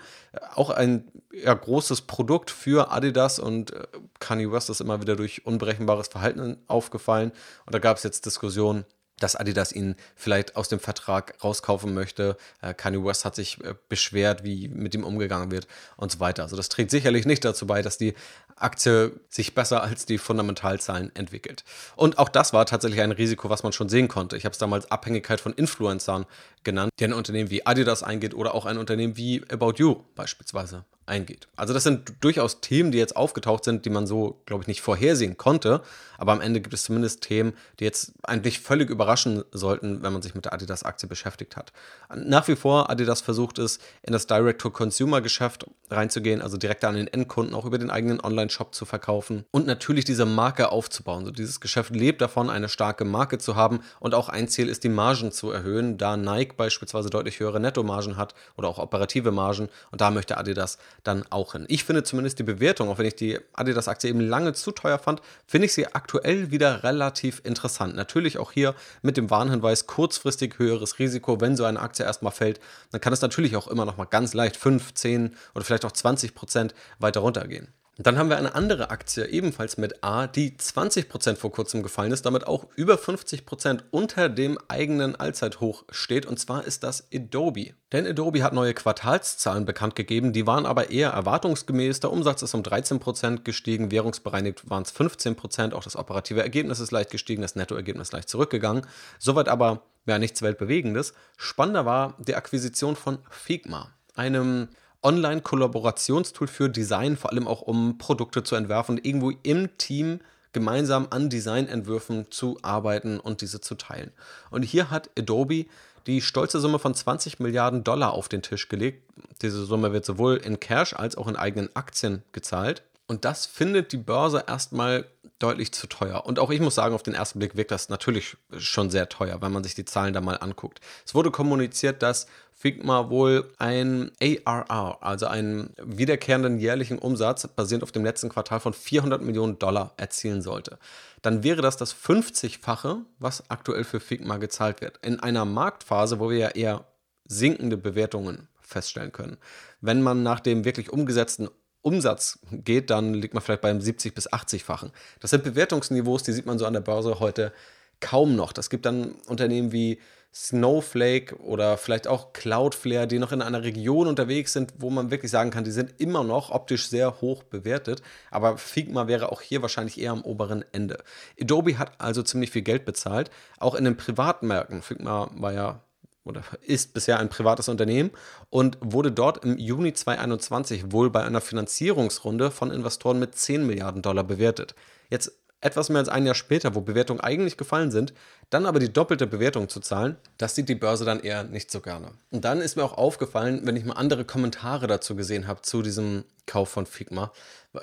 [0.55, 3.87] Auch ein ja, großes Produkt für Adidas und äh,
[4.19, 7.33] Kanye West ist immer wieder durch unberechenbares Verhalten aufgefallen.
[7.67, 8.85] Und da gab es jetzt Diskussionen,
[9.19, 12.37] dass Adidas ihn vielleicht aus dem Vertrag rauskaufen möchte.
[12.63, 16.43] Äh, Kanye West hat sich äh, beschwert, wie mit ihm umgegangen wird und so weiter.
[16.45, 18.15] Also das trägt sicherlich nicht dazu bei, dass die
[18.63, 21.65] Aktie sich besser als die Fundamentalzahlen entwickelt.
[21.97, 24.37] Und auch das war tatsächlich ein Risiko, was man schon sehen konnte.
[24.37, 26.27] Ich habe es damals Abhängigkeit von Influencern
[26.65, 30.85] genannt, die ein Unternehmen wie Adidas eingeht oder auch ein Unternehmen wie About You beispielsweise
[31.09, 31.49] eingeht.
[31.57, 34.83] Also das sind durchaus Themen, die jetzt aufgetaucht sind, die man so, glaube ich, nicht
[34.83, 35.81] vorhersehen konnte.
[36.19, 40.23] Aber am Ende gibt es zumindest Themen, die jetzt eigentlich völlig überraschen sollten, wenn man
[40.23, 41.73] sich mit der Adidas-Aktie beschäftigt hat.
[42.15, 47.55] Nach wie vor Adidas versucht es, in das Direct-to-Consumer-Geschäft reinzugehen, also direkt an den Endkunden
[47.55, 51.25] auch über den eigenen Online-Shop zu verkaufen und natürlich diese Marke aufzubauen.
[51.25, 54.85] So dieses Geschäft lebt davon, eine starke Marke zu haben und auch ein Ziel ist,
[54.85, 59.69] die Margen zu erhöhen, da Nike beispielsweise deutlich höhere Nettomargen hat oder auch operative Margen
[59.91, 61.67] und da möchte Adidas dann auch hin.
[61.69, 65.21] Ich finde zumindest die Bewertung, auch wenn ich die Adidas-Aktie eben lange zu teuer fand,
[65.47, 67.95] finde ich sie aktuell wieder relativ interessant.
[67.95, 72.61] Natürlich auch hier mit dem Warnhinweis kurzfristig höheres Risiko, wenn so eine Aktie erstmal fällt,
[72.91, 75.93] dann kann es natürlich auch immer noch mal ganz leicht 5, 10 oder vielleicht auch
[75.93, 77.69] 20 Prozent weiter runtergehen.
[78.01, 82.25] Dann haben wir eine andere Aktie, ebenfalls mit A, die 20% vor kurzem gefallen ist,
[82.25, 86.25] damit auch über 50% unter dem eigenen Allzeithoch steht.
[86.25, 87.75] Und zwar ist das Adobe.
[87.91, 91.99] Denn Adobe hat neue Quartalszahlen bekannt gegeben, die waren aber eher erwartungsgemäß.
[91.99, 96.93] Der Umsatz ist um 13% gestiegen, währungsbereinigt waren es 15%, auch das operative Ergebnis ist
[96.93, 98.87] leicht gestiegen, das Nettoergebnis leicht zurückgegangen.
[99.19, 101.15] Soweit aber ja nichts Weltbewegendes.
[101.37, 104.69] Spannender war die Akquisition von Figma, einem
[105.03, 110.21] Online-Kollaborationstool für Design, vor allem auch um Produkte zu entwerfen irgendwo im Team
[110.53, 114.11] gemeinsam an Designentwürfen zu arbeiten und diese zu teilen.
[114.51, 115.67] Und hier hat Adobe
[116.07, 119.03] die stolze Summe von 20 Milliarden Dollar auf den Tisch gelegt.
[119.43, 122.83] Diese Summe wird sowohl in Cash als auch in eigenen Aktien gezahlt.
[123.07, 125.07] Und das findet die Börse erstmal
[125.39, 126.27] deutlich zu teuer.
[126.27, 129.41] Und auch ich muss sagen, auf den ersten Blick wirkt das natürlich schon sehr teuer,
[129.41, 130.81] wenn man sich die Zahlen da mal anguckt.
[131.07, 137.93] Es wurde kommuniziert, dass Figma wohl ein ARR, also einen wiederkehrenden jährlichen Umsatz basierend auf
[137.93, 140.79] dem letzten Quartal von 400 Millionen Dollar erzielen sollte.
[141.23, 144.99] Dann wäre das das 50-fache, was aktuell für Figma gezahlt wird.
[145.05, 146.85] In einer Marktphase, wo wir ja eher
[147.27, 149.39] sinkende Bewertungen feststellen können.
[149.81, 151.49] Wenn man nach dem wirklich umgesetzten
[151.83, 154.91] Umsatz geht, dann liegt man vielleicht beim 70 bis 80-fachen.
[155.21, 157.53] Das sind Bewertungsniveaus, die sieht man so an der Börse heute
[158.01, 158.53] kaum noch.
[158.53, 160.01] Das gibt dann Unternehmen wie
[160.35, 165.31] Snowflake oder vielleicht auch Cloudflare, die noch in einer Region unterwegs sind, wo man wirklich
[165.31, 168.03] sagen kann, die sind immer noch optisch sehr hoch bewertet.
[168.31, 170.99] Aber Figma wäre auch hier wahrscheinlich eher am oberen Ende.
[171.41, 174.83] Adobe hat also ziemlich viel Geld bezahlt, auch in den Privatmärkten.
[174.83, 175.83] Figma war ja
[176.29, 178.11] oder ist bisher ein privates Unternehmen
[178.51, 184.03] und wurde dort im Juni 2021 wohl bei einer Finanzierungsrunde von Investoren mit 10 Milliarden
[184.03, 184.75] Dollar bewertet.
[185.11, 188.13] Jetzt etwas mehr als ein Jahr später, wo Bewertungen eigentlich gefallen sind,
[188.51, 191.81] dann aber die doppelte Bewertung zu zahlen, das sieht die Börse dann eher nicht so
[191.81, 192.13] gerne.
[192.31, 195.83] Und dann ist mir auch aufgefallen, wenn ich mal andere Kommentare dazu gesehen habe, zu
[195.83, 197.33] diesem Kauf von Figma,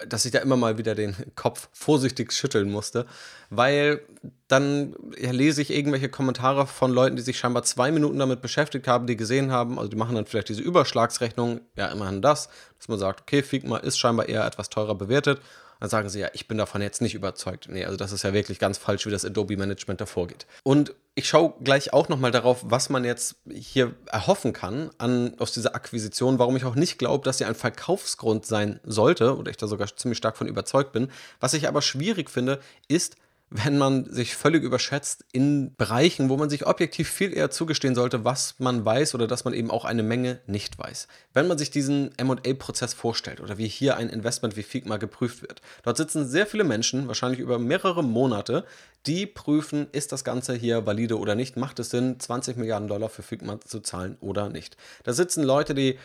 [0.08, 3.06] dass ich da immer mal wieder den Kopf vorsichtig schütteln musste,
[3.50, 4.02] weil
[4.48, 8.88] dann ja, lese ich irgendwelche Kommentare von Leuten, die sich scheinbar zwei Minuten damit beschäftigt
[8.88, 12.88] haben, die gesehen haben, also die machen dann vielleicht diese Überschlagsrechnung, ja immerhin das, dass
[12.88, 15.42] man sagt, okay, Figma ist scheinbar eher etwas teurer bewertet
[15.80, 17.68] dann sagen sie ja, ich bin davon jetzt nicht überzeugt.
[17.70, 20.46] Nee, also das ist ja wirklich ganz falsch, wie das Adobe-Management da vorgeht.
[20.64, 25.54] Und ich schaue gleich auch nochmal darauf, was man jetzt hier erhoffen kann an, aus
[25.54, 29.58] dieser Akquisition, warum ich auch nicht glaube, dass sie ein Verkaufsgrund sein sollte, oder ich
[29.58, 31.10] da sogar ziemlich stark von überzeugt bin.
[31.40, 33.16] Was ich aber schwierig finde, ist,
[33.64, 38.26] wenn man sich völlig überschätzt in Bereichen, wo man sich objektiv viel eher zugestehen sollte,
[38.26, 41.08] was man weiß oder dass man eben auch eine Menge nicht weiß.
[41.34, 45.62] Wenn man sich diesen MA-Prozess vorstellt oder wie hier ein Investment wie Figma geprüft wird,
[45.84, 48.66] dort sitzen sehr viele Menschen, wahrscheinlich über mehrere Monate,
[49.08, 53.10] die prüfen, ist das Ganze hier valide oder nicht, macht es Sinn, 20 Milliarden Dollar
[53.10, 54.78] für Figma zu zahlen oder nicht.
[55.04, 55.98] Da sitzen Leute, die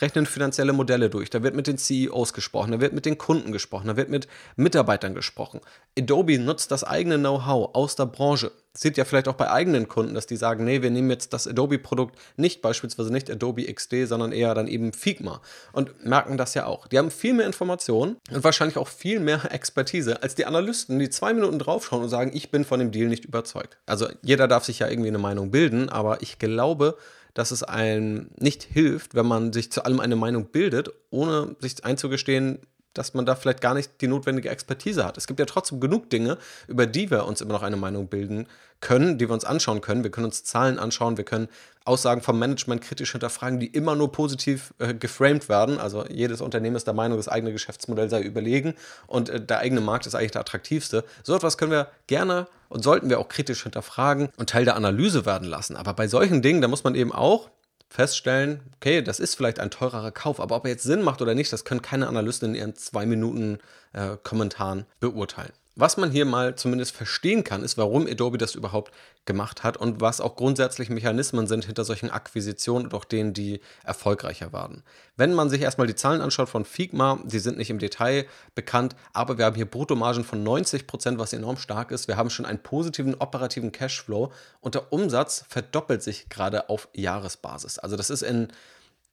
[0.00, 3.52] rechnen finanzielle Modelle durch, da wird mit den CEOs gesprochen, da wird mit den Kunden
[3.52, 5.60] gesprochen, da wird mit Mitarbeitern gesprochen.
[5.98, 8.52] Adobe nutzt das eigene Know-how aus der Branche.
[8.76, 11.46] Sieht ja vielleicht auch bei eigenen Kunden, dass die sagen, nee, wir nehmen jetzt das
[11.46, 15.40] Adobe-Produkt nicht beispielsweise nicht Adobe XD, sondern eher dann eben Figma
[15.72, 16.88] und merken das ja auch.
[16.88, 21.10] Die haben viel mehr Informationen und wahrscheinlich auch viel mehr Expertise als die Analysten, die
[21.10, 23.78] zwei Minuten draufschauen und sagen, ich bin von dem Deal nicht überzeugt.
[23.86, 26.98] Also jeder darf sich ja irgendwie eine Meinung bilden, aber ich glaube,
[27.34, 31.84] dass es einem nicht hilft, wenn man sich zu allem eine Meinung bildet, ohne sich
[31.84, 32.60] einzugestehen,
[32.94, 35.18] dass man da vielleicht gar nicht die notwendige Expertise hat.
[35.18, 38.46] Es gibt ja trotzdem genug Dinge, über die wir uns immer noch eine Meinung bilden
[38.80, 40.04] können, die wir uns anschauen können.
[40.04, 41.48] Wir können uns Zahlen anschauen, wir können
[41.84, 45.78] Aussagen vom Management kritisch hinterfragen, die immer nur positiv äh, geframed werden.
[45.78, 48.74] Also jedes Unternehmen ist der Meinung, das eigene Geschäftsmodell sei überlegen
[49.06, 51.04] und äh, der eigene Markt ist eigentlich der attraktivste.
[51.22, 55.26] So etwas können wir gerne und sollten wir auch kritisch hinterfragen und Teil der Analyse
[55.26, 55.76] werden lassen.
[55.76, 57.50] Aber bei solchen Dingen, da muss man eben auch
[57.88, 61.34] feststellen, okay, das ist vielleicht ein teurerer Kauf, aber ob er jetzt Sinn macht oder
[61.34, 63.58] nicht, das können keine Analysten in ihren zwei Minuten
[63.92, 65.52] äh, Kommentaren beurteilen.
[65.76, 68.92] Was man hier mal zumindest verstehen kann, ist, warum Adobe das überhaupt
[69.24, 73.60] gemacht hat und was auch grundsätzlich Mechanismen sind hinter solchen Akquisitionen und auch denen, die
[73.82, 74.84] erfolgreicher waren.
[75.16, 78.94] Wenn man sich erstmal die Zahlen anschaut von Figma, die sind nicht im Detail bekannt,
[79.12, 82.06] aber wir haben hier Bruttomargen von 90%, Prozent, was enorm stark ist.
[82.06, 87.80] Wir haben schon einen positiven operativen Cashflow und der Umsatz verdoppelt sich gerade auf Jahresbasis.
[87.80, 88.46] Also das ist in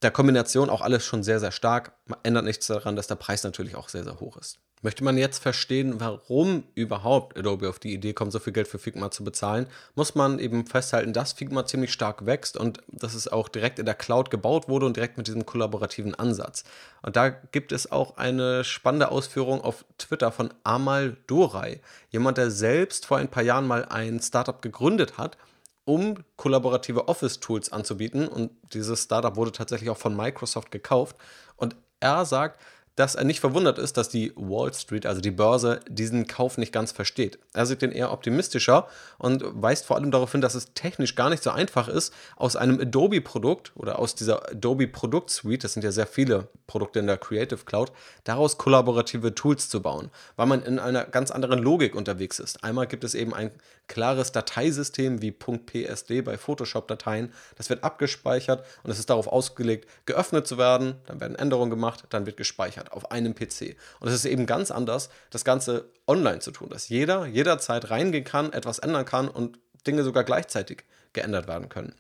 [0.04, 1.94] der Kombination auch alles schon sehr, sehr stark.
[2.06, 4.60] Man ändert nichts daran, dass der Preis natürlich auch sehr, sehr hoch ist.
[4.84, 8.80] Möchte man jetzt verstehen, warum überhaupt Adobe auf die Idee kommt, so viel Geld für
[8.80, 13.28] Figma zu bezahlen, muss man eben festhalten, dass Figma ziemlich stark wächst und dass es
[13.28, 16.64] auch direkt in der Cloud gebaut wurde und direkt mit diesem kollaborativen Ansatz.
[17.04, 22.50] Und da gibt es auch eine spannende Ausführung auf Twitter von Amal Dorai, jemand, der
[22.50, 25.38] selbst vor ein paar Jahren mal ein Startup gegründet hat
[25.84, 28.28] um kollaborative Office-Tools anzubieten.
[28.28, 31.16] Und dieses Startup wurde tatsächlich auch von Microsoft gekauft.
[31.56, 32.62] Und er sagt,
[32.96, 36.74] dass er nicht verwundert ist, dass die Wall Street, also die Börse, diesen Kauf nicht
[36.74, 37.40] ganz versteht.
[37.54, 41.30] Er sieht den eher optimistischer und weist vor allem darauf hin, dass es technisch gar
[41.30, 45.92] nicht so einfach ist, aus einem Adobe-Produkt oder aus dieser Adobe Produktsuite, das sind ja
[45.92, 47.92] sehr viele Produkte in der Creative Cloud,
[48.24, 52.64] daraus kollaborative Tools zu bauen, weil man in einer ganz anderen Logik unterwegs ist.
[52.64, 53.52] Einmal gibt es eben ein
[53.92, 60.48] klares Dateisystem wie .psd bei Photoshop-Dateien, das wird abgespeichert und es ist darauf ausgelegt, geöffnet
[60.48, 63.76] zu werden, dann werden Änderungen gemacht, dann wird gespeichert auf einem PC.
[64.00, 68.24] Und es ist eben ganz anders, das Ganze online zu tun, dass jeder jederzeit reingehen
[68.24, 71.94] kann, etwas ändern kann und Dinge sogar gleichzeitig geändert werden können.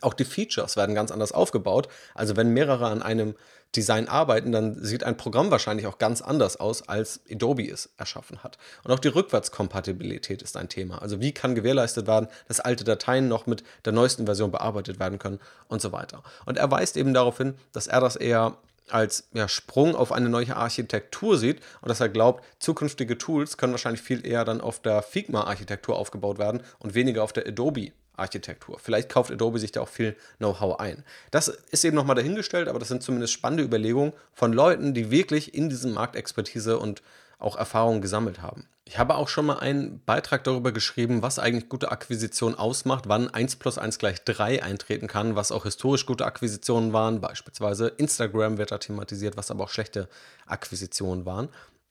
[0.00, 1.88] Auch die Features werden ganz anders aufgebaut.
[2.14, 3.34] Also wenn mehrere an einem
[3.76, 8.42] Design arbeiten, dann sieht ein Programm wahrscheinlich auch ganz anders aus, als Adobe es erschaffen
[8.42, 8.58] hat.
[8.82, 11.00] Und auch die Rückwärtskompatibilität ist ein Thema.
[11.02, 15.18] Also wie kann gewährleistet werden, dass alte Dateien noch mit der neuesten Version bearbeitet werden
[15.18, 16.22] können und so weiter.
[16.46, 18.56] Und er weist eben darauf hin, dass er das eher
[18.88, 23.72] als ja, Sprung auf eine neue Architektur sieht und dass er glaubt, zukünftige Tools können
[23.72, 28.78] wahrscheinlich viel eher dann auf der Figma-Architektur aufgebaut werden und weniger auf der Adobe Architektur.
[28.78, 31.04] Vielleicht kauft Adobe sich da auch viel Know-how ein.
[31.30, 35.54] Das ist eben nochmal dahingestellt, aber das sind zumindest spannende Überlegungen von Leuten, die wirklich
[35.54, 37.02] in diesem Markt Expertise und
[37.38, 38.68] auch Erfahrungen gesammelt haben.
[38.84, 43.32] Ich habe auch schon mal einen Beitrag darüber geschrieben, was eigentlich gute Akquisition ausmacht, wann
[43.32, 47.20] 1 plus 1 gleich 3 eintreten kann, was auch historisch gute Akquisitionen waren.
[47.20, 50.08] Beispielsweise Instagram wird da thematisiert, was aber auch schlechte
[50.46, 51.50] Akquisitionen waren.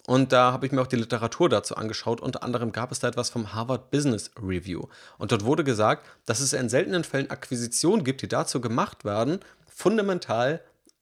[0.10, 2.20] Und da habe ich mir auch die Literatur dazu angeschaut.
[2.20, 4.88] Unter anderem gab es da etwas vom Harvard Business Review.
[5.20, 9.40] Und dort wurde gesagt, dass es in seltenen Fällen Akquisitionen gibt, die dazu gemacht werden,
[9.68, 10.62] fundamental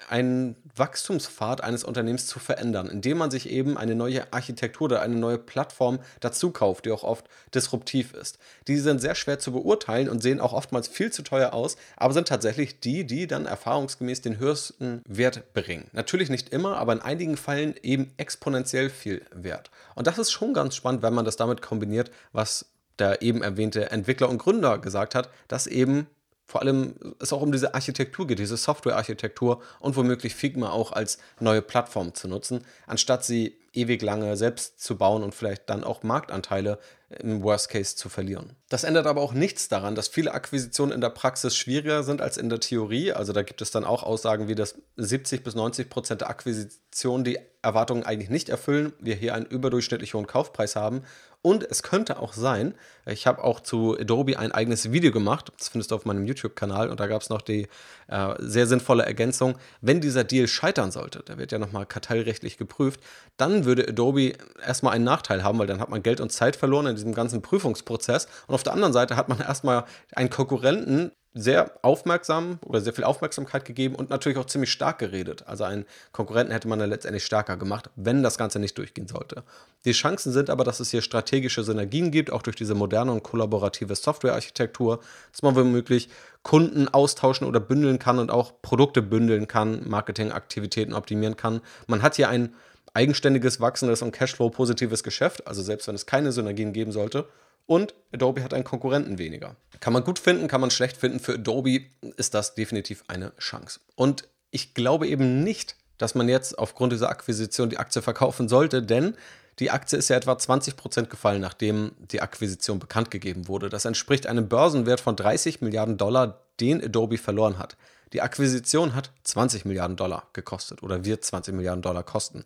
[0.10, 5.16] einen Wachstumspfad eines Unternehmens zu verändern, indem man sich eben eine neue Architektur oder eine
[5.16, 8.38] neue Plattform dazu kauft, die auch oft disruptiv ist.
[8.68, 12.14] Die sind sehr schwer zu beurteilen und sehen auch oftmals viel zu teuer aus, aber
[12.14, 15.90] sind tatsächlich die, die dann erfahrungsgemäß den höchsten Wert bringen.
[15.94, 19.72] Natürlich nicht immer, aber in einigen Fällen eben exponentiell viel Wert.
[19.96, 22.68] Und das ist schon ganz spannend, wenn man das damit kombiniert, was
[23.00, 26.08] der eben erwähnte Entwickler und Gründer gesagt hat, dass eben
[26.48, 31.18] vor allem es auch um diese Architektur geht, diese Software-Architektur und womöglich Figma auch als
[31.40, 36.04] neue Plattform zu nutzen, anstatt sie ewig lange selbst zu bauen und vielleicht dann auch
[36.04, 36.80] Marktanteile
[37.10, 38.56] im Worst Case zu verlieren.
[38.70, 42.38] Das ändert aber auch nichts daran, dass viele Akquisitionen in der Praxis schwieriger sind als
[42.38, 43.14] in der Theorie.
[43.14, 47.24] Also da gibt es dann auch Aussagen wie, dass 70 bis 90 Prozent der Akquisitionen
[47.24, 51.04] die Erwartungen eigentlich nicht erfüllen, wir hier einen überdurchschnittlich hohen Kaufpreis haben
[51.48, 52.74] und es könnte auch sein,
[53.06, 56.90] ich habe auch zu Adobe ein eigenes Video gemacht, das findest du auf meinem YouTube-Kanal
[56.90, 57.70] und da gab es noch die
[58.10, 63.00] äh, sehr sinnvolle Ergänzung, wenn dieser Deal scheitern sollte, der wird ja nochmal kartellrechtlich geprüft,
[63.38, 66.88] dann würde Adobe erstmal einen Nachteil haben, weil dann hat man Geld und Zeit verloren
[66.88, 68.28] in diesem ganzen Prüfungsprozess.
[68.48, 73.04] Und auf der anderen Seite hat man erstmal einen Konkurrenten, sehr aufmerksam oder sehr viel
[73.04, 75.44] Aufmerksamkeit gegeben und natürlich auch ziemlich stark geredet.
[75.48, 79.44] Also einen Konkurrenten hätte man dann letztendlich stärker gemacht, wenn das Ganze nicht durchgehen sollte.
[79.86, 83.24] Die Chancen sind aber, dass es hier strategische Synergien gibt, auch durch diese moderne und
[83.24, 85.00] kollaborative Softwarearchitektur,
[85.32, 86.10] dass man womöglich
[86.42, 91.62] Kunden austauschen oder bündeln kann und auch Produkte bündeln kann, Marketingaktivitäten optimieren kann.
[91.88, 92.56] Man hat hier ein
[92.94, 97.28] eigenständiges, wachsendes und Cashflow-positives Geschäft, also selbst wenn es keine Synergien geben sollte
[97.68, 99.56] und Adobe hat einen Konkurrenten weniger.
[99.80, 101.20] Kann man gut finden, kann man schlecht finden.
[101.20, 101.82] Für Adobe
[102.16, 103.82] ist das definitiv eine Chance.
[103.96, 108.82] Und ich glaube eben nicht, dass man jetzt aufgrund dieser Akquisition die Aktie verkaufen sollte,
[108.82, 109.16] denn
[109.60, 113.70] die Aktie ist ja etwa 20% gefallen, nachdem die Akquisition bekannt gegeben wurde.
[113.70, 117.76] Das entspricht einem Börsenwert von 30 Milliarden Dollar, den Adobe verloren hat.
[118.14, 122.46] Die Akquisition hat 20 Milliarden Dollar gekostet oder wird 20 Milliarden Dollar kosten.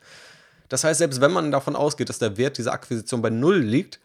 [0.70, 4.00] Das heißt, selbst wenn man davon ausgeht, dass der Wert dieser Akquisition bei Null liegt,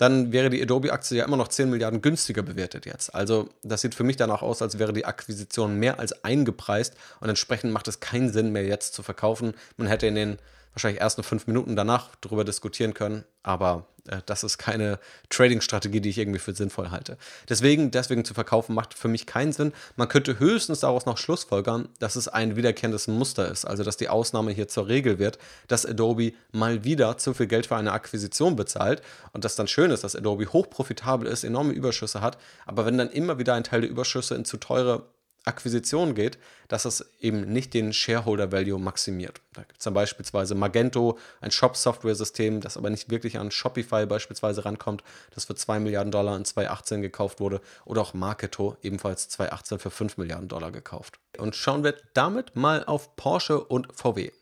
[0.00, 3.14] dann wäre die Adobe-Aktie ja immer noch 10 Milliarden günstiger bewertet jetzt.
[3.14, 7.28] Also das sieht für mich danach aus, als wäre die Akquisition mehr als eingepreist und
[7.28, 9.52] entsprechend macht es keinen Sinn mehr jetzt zu verkaufen.
[9.76, 10.38] Man hätte in den
[10.74, 13.24] wahrscheinlich erst in fünf Minuten danach darüber diskutieren können.
[13.42, 14.98] Aber äh, das ist keine
[15.30, 17.16] Trading-Strategie, die ich irgendwie für sinnvoll halte.
[17.48, 19.72] Deswegen, deswegen zu verkaufen, macht für mich keinen Sinn.
[19.96, 23.64] Man könnte höchstens daraus noch Schlussfolgern, dass es ein wiederkehrendes Muster ist.
[23.64, 27.66] Also, dass die Ausnahme hier zur Regel wird, dass Adobe mal wieder zu viel Geld
[27.66, 29.02] für eine Akquisition bezahlt
[29.32, 32.38] und das dann schön ist, dass Adobe hochprofitabel ist, enorme Überschüsse hat.
[32.66, 35.04] Aber wenn dann immer wieder ein Teil der Überschüsse in zu teure
[35.44, 39.40] Akquisition geht, dass es eben nicht den Shareholder Value maximiert.
[39.54, 44.64] Da gibt es dann beispielsweise Magento, ein Shop-Software-System, das aber nicht wirklich an Shopify beispielsweise
[44.64, 45.02] rankommt,
[45.34, 47.60] das für 2 Milliarden Dollar in 2018 gekauft wurde.
[47.84, 51.18] Oder auch Marketo, ebenfalls 2018 für 5 Milliarden Dollar gekauft.
[51.38, 54.32] Und schauen wir damit mal auf Porsche und VW.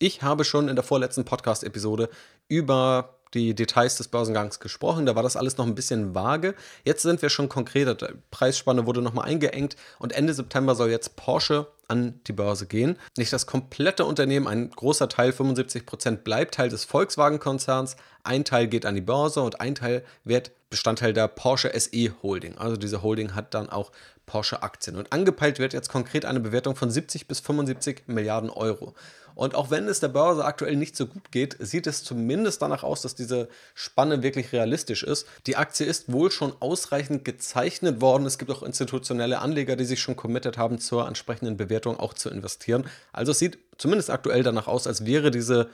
[0.00, 2.08] Ich habe schon in der vorletzten Podcast-Episode
[2.48, 5.06] über die Details des Börsengangs gesprochen.
[5.06, 6.54] Da war das alles noch ein bisschen vage.
[6.84, 7.94] Jetzt sind wir schon konkreter.
[7.94, 12.98] Die Preisspanne wurde nochmal eingeengt und Ende September soll jetzt Porsche an die Börse gehen.
[13.16, 17.96] Nicht das komplette Unternehmen, ein großer Teil, 75 Prozent, bleibt Teil des Volkswagen-Konzerns.
[18.24, 22.58] Ein Teil geht an die Börse und ein Teil wird Bestandteil der Porsche SE Holding.
[22.58, 23.90] Also diese Holding hat dann auch
[24.26, 24.96] Porsche-Aktien.
[24.96, 28.94] Und angepeilt wird jetzt konkret eine Bewertung von 70 bis 75 Milliarden Euro.
[29.38, 32.82] Und auch wenn es der Börse aktuell nicht so gut geht, sieht es zumindest danach
[32.82, 35.28] aus, dass diese Spanne wirklich realistisch ist.
[35.46, 38.26] Die Aktie ist wohl schon ausreichend gezeichnet worden.
[38.26, 42.30] Es gibt auch institutionelle Anleger, die sich schon committed haben, zur entsprechenden Bewertung auch zu
[42.30, 42.84] investieren.
[43.12, 45.68] Also es sieht zumindest aktuell danach aus, als wäre diese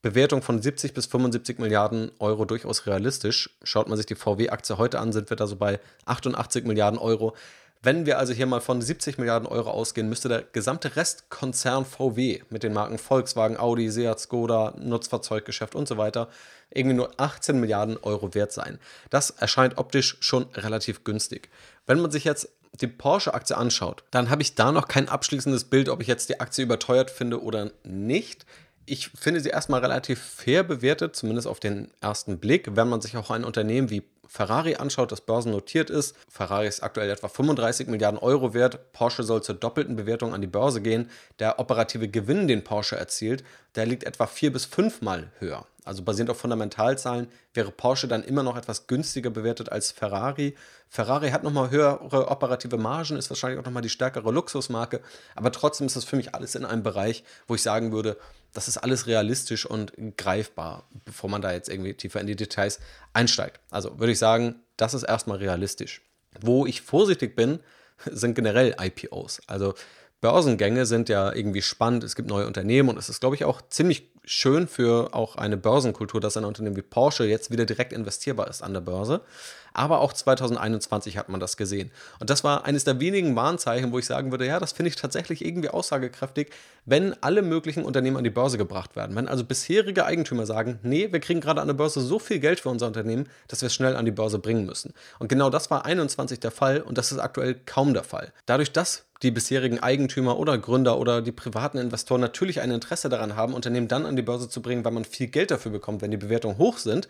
[0.00, 3.58] Bewertung von 70 bis 75 Milliarden Euro durchaus realistisch.
[3.64, 7.34] Schaut man sich die VW-Aktie heute an, sind wir da so bei 88 Milliarden Euro.
[7.82, 12.42] Wenn wir also hier mal von 70 Milliarden Euro ausgehen, müsste der gesamte Restkonzern VW
[12.50, 16.28] mit den Marken Volkswagen, Audi, Seat, Skoda, Nutzfahrzeuggeschäft und so weiter
[16.70, 18.78] irgendwie nur 18 Milliarden Euro wert sein.
[19.10, 21.48] Das erscheint optisch schon relativ günstig.
[21.86, 25.88] Wenn man sich jetzt die Porsche-Aktie anschaut, dann habe ich da noch kein abschließendes Bild,
[25.88, 28.44] ob ich jetzt die Aktie überteuert finde oder nicht.
[28.84, 32.76] Ich finde sie erstmal relativ fair bewertet, zumindest auf den ersten Blick.
[32.76, 37.10] Wenn man sich auch ein Unternehmen wie Ferrari anschaut, das börsennotiert ist, Ferrari ist aktuell
[37.10, 41.10] etwa 35 Milliarden Euro wert, Porsche soll zur doppelten Bewertung an die Börse gehen.
[41.38, 43.42] Der operative Gewinn, den Porsche erzielt,
[43.74, 45.66] der liegt etwa vier bis fünfmal höher.
[45.88, 50.54] Also basierend auf Fundamentalzahlen wäre Porsche dann immer noch etwas günstiger bewertet als Ferrari.
[50.90, 55.00] Ferrari hat nochmal höhere operative Margen, ist wahrscheinlich auch nochmal die stärkere Luxusmarke,
[55.34, 58.18] aber trotzdem ist das für mich alles in einem Bereich, wo ich sagen würde,
[58.52, 62.80] das ist alles realistisch und greifbar, bevor man da jetzt irgendwie tiefer in die Details
[63.12, 63.60] einsteigt.
[63.70, 66.02] Also würde ich sagen, das ist erstmal realistisch.
[66.40, 67.60] Wo ich vorsichtig bin,
[68.06, 69.40] sind generell IPOs.
[69.46, 69.74] Also
[70.20, 73.62] Börsengänge sind ja irgendwie spannend, es gibt neue Unternehmen und es ist, glaube ich, auch
[73.68, 78.48] ziemlich schön für auch eine Börsenkultur, dass ein Unternehmen wie Porsche jetzt wieder direkt investierbar
[78.48, 79.22] ist an der Börse.
[79.72, 81.90] Aber auch 2021 hat man das gesehen.
[82.20, 84.96] Und das war eines der wenigen Warnzeichen, wo ich sagen würde, ja, das finde ich
[84.96, 86.50] tatsächlich irgendwie aussagekräftig,
[86.84, 89.14] wenn alle möglichen Unternehmen an die Börse gebracht werden.
[89.14, 92.60] Wenn also bisherige Eigentümer sagen, nee, wir kriegen gerade an der Börse so viel Geld
[92.60, 94.94] für unser Unternehmen, dass wir es schnell an die Börse bringen müssen.
[95.18, 98.32] Und genau das war 21 der Fall und das ist aktuell kaum der Fall.
[98.46, 103.34] Dadurch, dass die bisherigen Eigentümer oder Gründer oder die privaten Investoren natürlich ein Interesse daran
[103.34, 106.10] haben, Unternehmen dann an die Börse zu bringen, weil man viel Geld dafür bekommt, wenn
[106.10, 107.08] die Bewertungen hoch sind,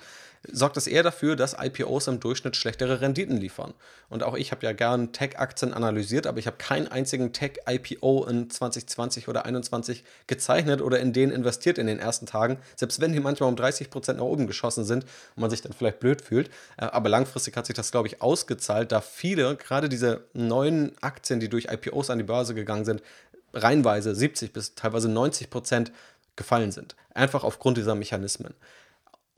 [0.50, 3.74] sorgt das eher dafür, dass IPOs im Durchschnitt schlechtere Renditen liefern.
[4.08, 8.50] Und auch ich habe ja gern Tech-Aktien analysiert, aber ich habe keinen einzigen Tech-IPO in
[8.50, 13.20] 2020 oder 2021 gezeichnet oder in den investiert in den ersten Tagen, selbst wenn die
[13.20, 16.48] manchmal um 30 Prozent nach oben geschossen sind und man sich dann vielleicht blöd fühlt.
[16.76, 21.40] Äh, aber langfristig hat sich das, glaube ich, ausgezahlt, da viele, gerade diese neuen Aktien,
[21.40, 23.02] die durch IPOs an die Börse gegangen sind,
[23.52, 25.92] reihenweise 70 bis teilweise 90 Prozent
[26.36, 26.96] gefallen sind.
[27.14, 28.54] Einfach aufgrund dieser Mechanismen.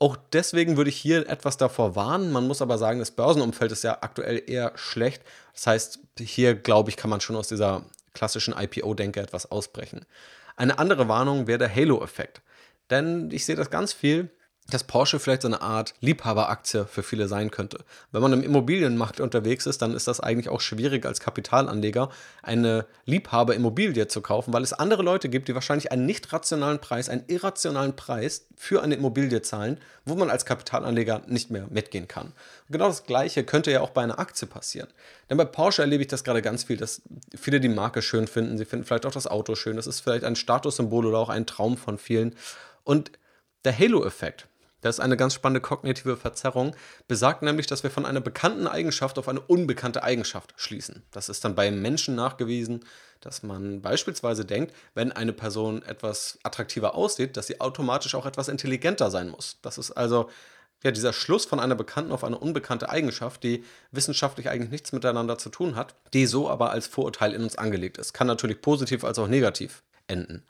[0.01, 2.31] Auch deswegen würde ich hier etwas davor warnen.
[2.31, 5.21] Man muss aber sagen, das Börsenumfeld ist ja aktuell eher schlecht.
[5.53, 7.85] Das heißt, hier glaube ich, kann man schon aus dieser
[8.15, 10.07] klassischen IPO-Denke etwas ausbrechen.
[10.55, 12.41] Eine andere Warnung wäre der Halo-Effekt.
[12.89, 14.31] Denn ich sehe das ganz viel
[14.69, 17.79] dass Porsche vielleicht so eine Art Liebhaberaktie für viele sein könnte.
[18.11, 22.09] Wenn man im Immobilienmarkt unterwegs ist, dann ist das eigentlich auch schwierig als Kapitalanleger
[22.41, 27.09] eine Liebhaberimmobilie zu kaufen, weil es andere Leute gibt, die wahrscheinlich einen nicht rationalen Preis,
[27.09, 32.27] einen irrationalen Preis für eine Immobilie zahlen, wo man als Kapitalanleger nicht mehr mitgehen kann.
[32.27, 34.87] Und genau das Gleiche könnte ja auch bei einer Aktie passieren.
[35.29, 37.01] Denn bei Porsche erlebe ich das gerade ganz viel, dass
[37.35, 40.23] viele die Marke schön finden, sie finden vielleicht auch das Auto schön, das ist vielleicht
[40.23, 42.35] ein Statussymbol oder auch ein Traum von vielen.
[42.83, 43.11] Und
[43.63, 44.47] der Halo-Effekt,
[44.81, 46.75] das ist eine ganz spannende kognitive Verzerrung,
[47.07, 51.03] besagt nämlich, dass wir von einer bekannten Eigenschaft auf eine unbekannte Eigenschaft schließen.
[51.11, 52.85] Das ist dann beim Menschen nachgewiesen,
[53.21, 58.47] dass man beispielsweise denkt, wenn eine Person etwas attraktiver aussieht, dass sie automatisch auch etwas
[58.47, 59.59] intelligenter sein muss.
[59.61, 60.29] Das ist also
[60.83, 65.37] ja, dieser Schluss von einer bekannten auf eine unbekannte Eigenschaft, die wissenschaftlich eigentlich nichts miteinander
[65.37, 68.13] zu tun hat, die so aber als Vorurteil in uns angelegt ist.
[68.13, 70.43] Kann natürlich positiv als auch negativ enden.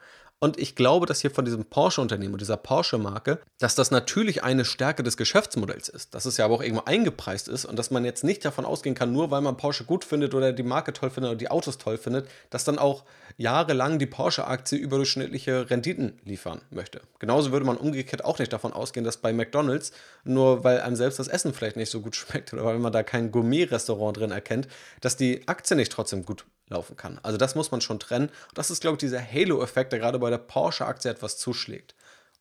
[0.44, 4.66] Und ich glaube, dass hier von diesem Porsche-Unternehmen und dieser Porsche-Marke, dass das natürlich eine
[4.66, 8.04] Stärke des Geschäftsmodells ist, dass es ja aber auch irgendwo eingepreist ist und dass man
[8.06, 11.12] jetzt nicht davon ausgehen kann, nur weil man Porsche gut findet oder die Marke toll
[11.12, 13.04] findet oder die Autos toll findet, dass dann auch
[13.38, 17.02] jahrelang die Porsche-Aktie überdurchschnittliche Renditen liefern möchte.
[17.20, 19.92] Genauso würde man umgekehrt auch nicht davon ausgehen, dass bei McDonald's,
[20.24, 23.04] nur weil einem selbst das Essen vielleicht nicht so gut schmeckt oder weil man da
[23.04, 24.68] kein Gourmet-Restaurant drin erkennt,
[25.02, 27.20] dass die Aktie nicht trotzdem gut laufen kann.
[27.22, 28.30] Also das muss man schon trennen.
[28.54, 31.96] Das ist, glaube ich, dieser Halo-Effekt, der gerade bei der Porsche-Aktie etwas zuschlägt.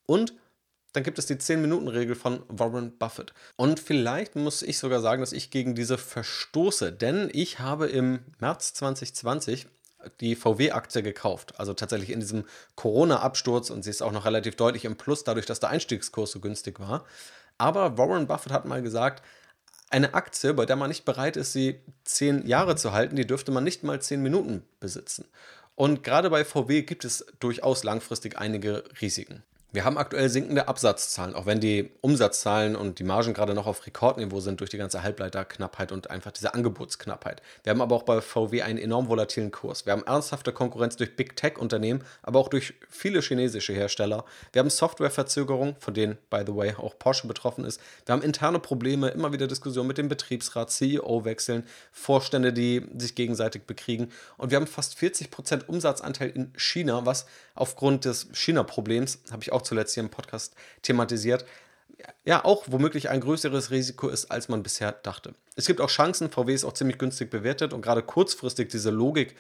[0.07, 0.33] Und
[0.93, 3.33] dann gibt es die 10-Minuten-Regel von Warren Buffett.
[3.57, 8.21] Und vielleicht muss ich sogar sagen, dass ich gegen diese verstoße, denn ich habe im
[8.39, 9.67] März 2020
[10.21, 11.61] die VW-Aktie gekauft.
[11.61, 15.47] Also tatsächlich in diesem Corona-Absturz und sie ist auch noch relativ deutlich im Plus, dadurch,
[15.47, 17.05] dass der Einstiegskurs so günstig war.
[17.59, 19.23] Aber Warren Buffett hat mal gesagt,
[19.91, 23.53] eine Aktie, bei der man nicht bereit ist, sie zehn Jahre zu halten, die dürfte
[23.53, 25.27] man nicht mal zehn Minuten besitzen.
[25.75, 29.43] Und gerade bei VW gibt es durchaus langfristig einige Risiken.
[29.73, 33.87] Wir haben aktuell sinkende Absatzzahlen, auch wenn die Umsatzzahlen und die Margen gerade noch auf
[33.87, 37.41] Rekordniveau sind durch die ganze Halbleiterknappheit und einfach diese Angebotsknappheit.
[37.63, 39.87] Wir haben aber auch bei VW einen enorm volatilen Kurs.
[39.87, 44.25] Wir haben ernsthafte Konkurrenz durch Big Tech-Unternehmen, aber auch durch viele chinesische Hersteller.
[44.53, 47.81] Wir haben Softwareverzögerungen, von denen, by the way, auch Porsche betroffen ist.
[48.07, 51.63] Wir haben interne Probleme, immer wieder Diskussionen mit dem Betriebsrat, CEO-Wechseln,
[51.93, 54.11] Vorstände, die sich gegenseitig bekriegen.
[54.37, 57.27] Und wir haben fast 40% Umsatzanteil in China, was
[57.61, 61.45] aufgrund des China-Problems, habe ich auch zuletzt hier im Podcast thematisiert,
[62.25, 65.35] ja auch womöglich ein größeres Risiko ist, als man bisher dachte.
[65.57, 69.37] Es gibt auch Chancen, VW ist auch ziemlich günstig bewertet und gerade kurzfristig diese Logik,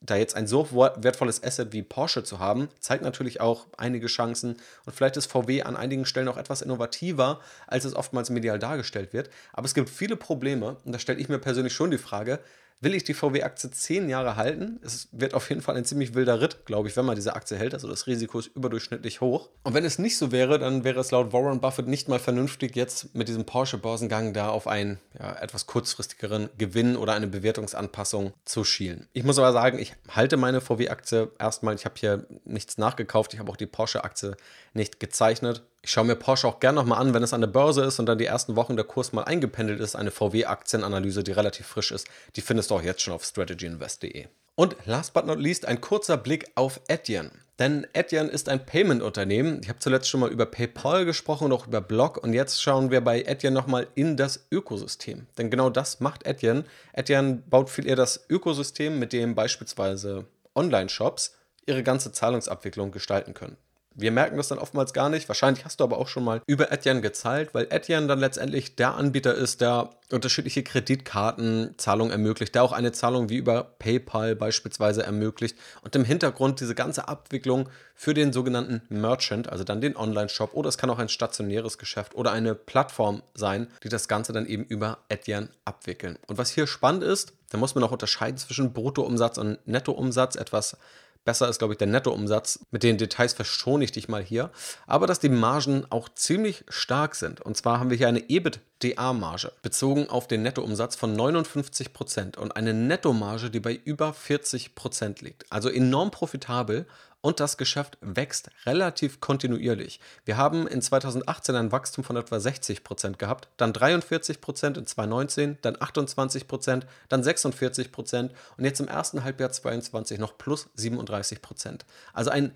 [0.00, 4.56] da jetzt ein so wertvolles Asset wie Porsche zu haben, zeigt natürlich auch einige Chancen
[4.84, 9.12] und vielleicht ist VW an einigen Stellen auch etwas innovativer, als es oftmals medial dargestellt
[9.12, 9.30] wird.
[9.52, 12.40] Aber es gibt viele Probleme und da stelle ich mir persönlich schon die Frage,
[12.82, 14.80] will ich die VW-Aktie zehn Jahre halten.
[14.82, 17.56] Es wird auf jeden Fall ein ziemlich wilder Ritt, glaube ich, wenn man diese Aktie
[17.56, 17.74] hält.
[17.74, 19.50] Also das Risiko ist überdurchschnittlich hoch.
[19.62, 22.74] Und wenn es nicht so wäre, dann wäre es laut Warren Buffett nicht mal vernünftig,
[22.74, 28.64] jetzt mit diesem Porsche-Börsengang da auf einen ja, etwas kurzfristigeren Gewinn oder eine Bewertungsanpassung zu
[28.64, 29.08] schielen.
[29.12, 31.76] Ich muss aber sagen, ich halte meine VW-Aktie erstmal.
[31.76, 33.32] Ich habe hier nichts nachgekauft.
[33.32, 34.36] Ich habe auch die Porsche-Aktie
[34.74, 35.62] nicht gezeichnet.
[35.84, 38.06] Ich schaue mir Porsche auch gerne nochmal an, wenn es an der Börse ist und
[38.06, 39.96] dann die ersten Wochen der Kurs mal eingependelt ist.
[39.96, 42.06] Eine VW-Aktienanalyse, die relativ frisch ist.
[42.36, 44.28] Die findest du auch jetzt schon auf strategyinvest.de.
[44.54, 47.32] Und last but not least ein kurzer Blick auf Etienne.
[47.58, 49.60] Denn Etienne ist ein Payment-Unternehmen.
[49.62, 52.16] Ich habe zuletzt schon mal über PayPal gesprochen und auch über Block.
[52.22, 55.26] Und jetzt schauen wir bei Etienne nochmal in das Ökosystem.
[55.36, 56.62] Denn genau das macht Etienne.
[56.92, 61.34] Etienne baut viel eher das Ökosystem, mit dem beispielsweise Online-Shops
[61.66, 63.56] ihre ganze Zahlungsabwicklung gestalten können.
[63.94, 65.28] Wir merken das dann oftmals gar nicht.
[65.28, 68.94] Wahrscheinlich hast du aber auch schon mal über Etienne gezahlt, weil Etienne dann letztendlich der
[68.94, 75.56] Anbieter ist, der unterschiedliche Kreditkartenzahlungen ermöglicht, der auch eine Zahlung wie über PayPal beispielsweise ermöglicht
[75.82, 80.68] und im Hintergrund diese ganze Abwicklung für den sogenannten Merchant, also dann den Online-Shop oder
[80.68, 84.64] es kann auch ein stationäres Geschäft oder eine Plattform sein, die das Ganze dann eben
[84.64, 86.18] über Etienne abwickeln.
[86.26, 90.76] Und was hier spannend ist, da muss man auch unterscheiden zwischen Bruttoumsatz und Nettoumsatz, etwas
[91.24, 92.60] Besser ist, glaube ich, der Nettoumsatz.
[92.72, 94.50] Mit den Details verschone ich dich mal hier.
[94.86, 97.40] Aber dass die Margen auch ziemlich stark sind.
[97.40, 102.74] Und zwar haben wir hier eine EBITDA-Marge bezogen auf den Nettoumsatz von 59% und eine
[102.74, 105.50] Nettomarge, die bei über 40% liegt.
[105.50, 106.86] Also enorm profitabel
[107.22, 110.00] und das Geschäft wächst relativ kontinuierlich.
[110.26, 114.86] Wir haben in 2018 ein Wachstum von etwa 60 Prozent gehabt, dann 43 Prozent in
[114.86, 120.68] 2019, dann 28 Prozent, dann 46 Prozent und jetzt im ersten Halbjahr 2022 noch plus
[120.74, 121.86] 37 Prozent.
[122.12, 122.52] Also ein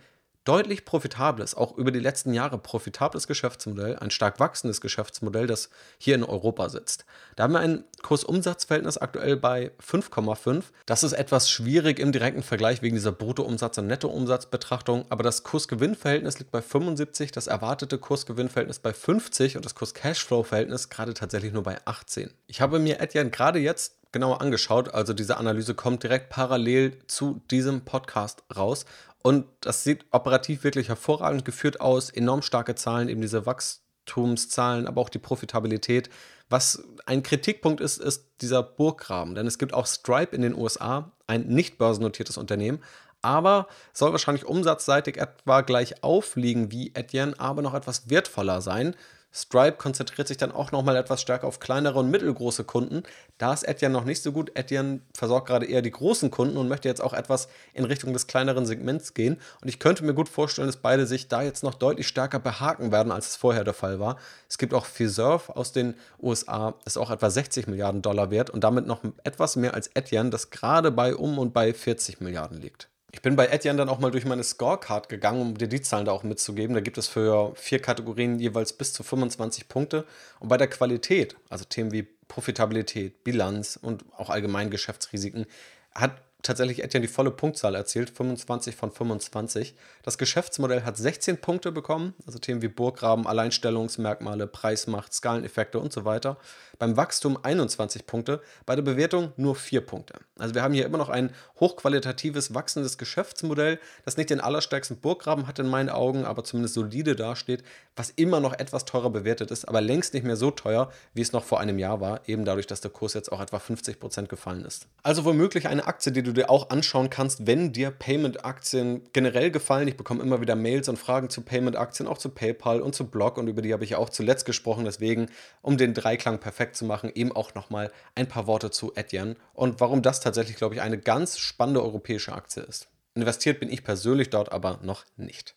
[0.47, 6.14] deutlich profitables, auch über die letzten Jahre profitables Geschäftsmodell, ein stark wachsendes Geschäftsmodell, das hier
[6.14, 7.05] in Europa sitzt.
[7.34, 10.62] Da haben wir ein Kursumsatzverhältnis aktuell bei 5,5.
[10.86, 16.38] Das ist etwas schwierig im direkten Vergleich wegen dieser Bruttoumsatz- und Nettoumsatzbetrachtung, aber das Kursgewinnverhältnis
[16.38, 21.78] liegt bei 75, das erwartete Kursgewinnverhältnis bei 50 und das Kurs-Cashflow-Verhältnis gerade tatsächlich nur bei
[21.84, 22.30] 18.
[22.47, 24.94] Ich habe mir Etienne gerade jetzt genauer angeschaut.
[24.94, 28.86] Also diese Analyse kommt direkt parallel zu diesem Podcast raus.
[29.26, 32.10] Und das sieht operativ wirklich hervorragend geführt aus.
[32.10, 36.10] Enorm starke Zahlen, eben diese Wachstumszahlen, aber auch die Profitabilität.
[36.48, 39.34] Was ein Kritikpunkt ist, ist dieser Burggraben.
[39.34, 42.78] Denn es gibt auch Stripe in den USA, ein nicht börsennotiertes Unternehmen,
[43.20, 48.94] aber soll wahrscheinlich umsatzseitig etwa gleich aufliegen wie Etienne, aber noch etwas wertvoller sein.
[49.37, 53.03] Stripe konzentriert sich dann auch nochmal etwas stärker auf kleinere und mittelgroße Kunden.
[53.37, 54.51] Da ist Etienne noch nicht so gut.
[54.55, 58.26] Etienne versorgt gerade eher die großen Kunden und möchte jetzt auch etwas in Richtung des
[58.26, 59.39] kleineren Segments gehen.
[59.61, 62.93] Und ich könnte mir gut vorstellen, dass beide sich da jetzt noch deutlich stärker behaken
[62.93, 64.16] werden, als es vorher der Fall war.
[64.49, 68.64] Es gibt auch Fiserv aus den USA, ist auch etwa 60 Milliarden Dollar wert und
[68.64, 72.89] damit noch etwas mehr als Etienne, das gerade bei um und bei 40 Milliarden liegt.
[73.16, 76.04] Ich bin bei Etienne dann auch mal durch meine Scorecard gegangen, um dir die Zahlen
[76.04, 76.74] da auch mitzugeben.
[76.74, 80.04] Da gibt es für vier Kategorien jeweils bis zu 25 Punkte.
[80.38, 85.46] Und bei der Qualität, also Themen wie Profitabilität, Bilanz und auch allgemein Geschäftsrisiken,
[85.94, 86.12] hat
[86.42, 89.74] tatsächlich Etienne die volle Punktzahl erzielt, 25 von 25.
[90.02, 96.04] Das Geschäftsmodell hat 16 Punkte bekommen, also Themen wie Burggraben, Alleinstellungsmerkmale, Preismacht, Skaleneffekte und so
[96.04, 96.36] weiter.
[96.78, 100.14] Beim Wachstum 21 Punkte, bei der Bewertung nur 4 Punkte.
[100.38, 105.46] Also wir haben hier immer noch ein hochqualitatives, wachsendes Geschäftsmodell, das nicht den allerstärksten Burggraben
[105.46, 107.62] hat in meinen Augen, aber zumindest solide dasteht,
[107.94, 111.32] was immer noch etwas teurer bewertet ist, aber längst nicht mehr so teuer, wie es
[111.32, 114.28] noch vor einem Jahr war, eben dadurch, dass der Kurs jetzt auch etwa 50 Prozent
[114.28, 114.86] gefallen ist.
[115.02, 119.88] Also womöglich eine Aktie, die du dir auch anschauen kannst, wenn dir Payment-Aktien generell gefallen.
[119.88, 123.38] Ich bekomme immer wieder Mails und Fragen zu Payment-Aktien, auch zu PayPal und zu Block
[123.38, 124.84] und über die habe ich auch zuletzt gesprochen.
[124.84, 125.28] Deswegen,
[125.62, 129.80] um den Dreiklang perfekt zu machen, eben auch nochmal ein paar Worte zu Etienne und
[129.80, 132.88] warum das tatsächlich, glaube ich, eine ganz spannende europäische Aktie ist.
[133.14, 135.54] Investiert bin ich persönlich dort aber noch nicht.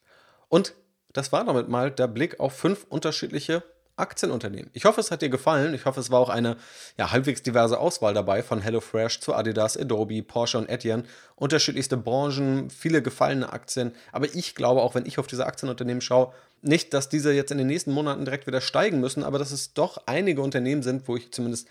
[0.48, 0.76] Und
[1.12, 3.64] das war damit mal der Blick auf fünf unterschiedliche
[4.00, 4.70] Aktienunternehmen.
[4.74, 5.74] Ich hoffe, es hat dir gefallen.
[5.74, 6.56] Ich hoffe, es war auch eine
[6.98, 11.04] ja, halbwegs diverse Auswahl dabei von HelloFresh zu Adidas, Adobe, Porsche und Etienne.
[11.36, 13.94] Unterschiedlichste Branchen, viele gefallene Aktien.
[14.12, 17.58] Aber ich glaube, auch wenn ich auf diese Aktienunternehmen schaue, nicht, dass diese jetzt in
[17.58, 21.16] den nächsten Monaten direkt wieder steigen müssen, aber dass es doch einige Unternehmen sind, wo
[21.16, 21.68] ich zumindest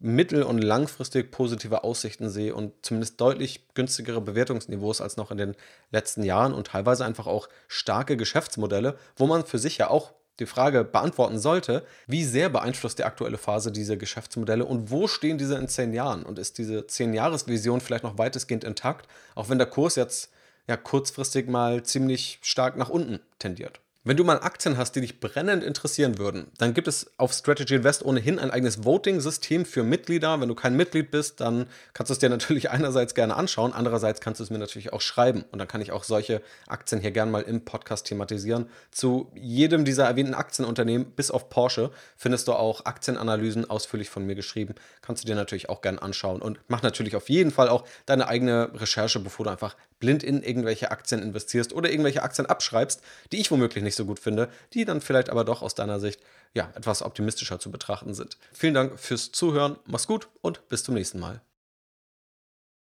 [0.00, 5.56] mittel- und langfristig positive Aussichten sehe und zumindest deutlich günstigere Bewertungsniveaus als noch in den
[5.90, 10.46] letzten Jahren und teilweise einfach auch starke Geschäftsmodelle, wo man für sich ja auch die
[10.46, 15.56] Frage beantworten sollte, wie sehr beeinflusst die aktuelle Phase diese Geschäftsmodelle und wo stehen diese
[15.56, 16.22] in zehn Jahren?
[16.22, 20.30] Und ist diese zehn-Jahres-Vision vielleicht noch weitestgehend intakt, auch wenn der Kurs jetzt
[20.68, 23.80] ja kurzfristig mal ziemlich stark nach unten tendiert?
[24.08, 27.74] Wenn du mal Aktien hast, die dich brennend interessieren würden, dann gibt es auf Strategy
[27.74, 30.40] Invest ohnehin ein eigenes Voting-System für Mitglieder.
[30.40, 34.22] Wenn du kein Mitglied bist, dann kannst du es dir natürlich einerseits gerne anschauen, andererseits
[34.22, 35.44] kannst du es mir natürlich auch schreiben.
[35.52, 38.70] Und dann kann ich auch solche Aktien hier gerne mal im Podcast thematisieren.
[38.90, 44.36] Zu jedem dieser erwähnten Aktienunternehmen, bis auf Porsche, findest du auch Aktienanalysen ausführlich von mir
[44.36, 44.74] geschrieben.
[45.02, 46.40] Kannst du dir natürlich auch gerne anschauen.
[46.40, 50.42] Und mach natürlich auf jeden Fall auch deine eigene Recherche, bevor du einfach blind in
[50.42, 54.84] irgendwelche Aktien investierst oder irgendwelche Aktien abschreibst, die ich womöglich nicht so gut finde, die
[54.84, 56.20] dann vielleicht aber doch aus deiner Sicht
[56.54, 58.38] ja etwas optimistischer zu betrachten sind.
[58.52, 61.40] Vielen Dank fürs Zuhören, mach's gut und bis zum nächsten Mal.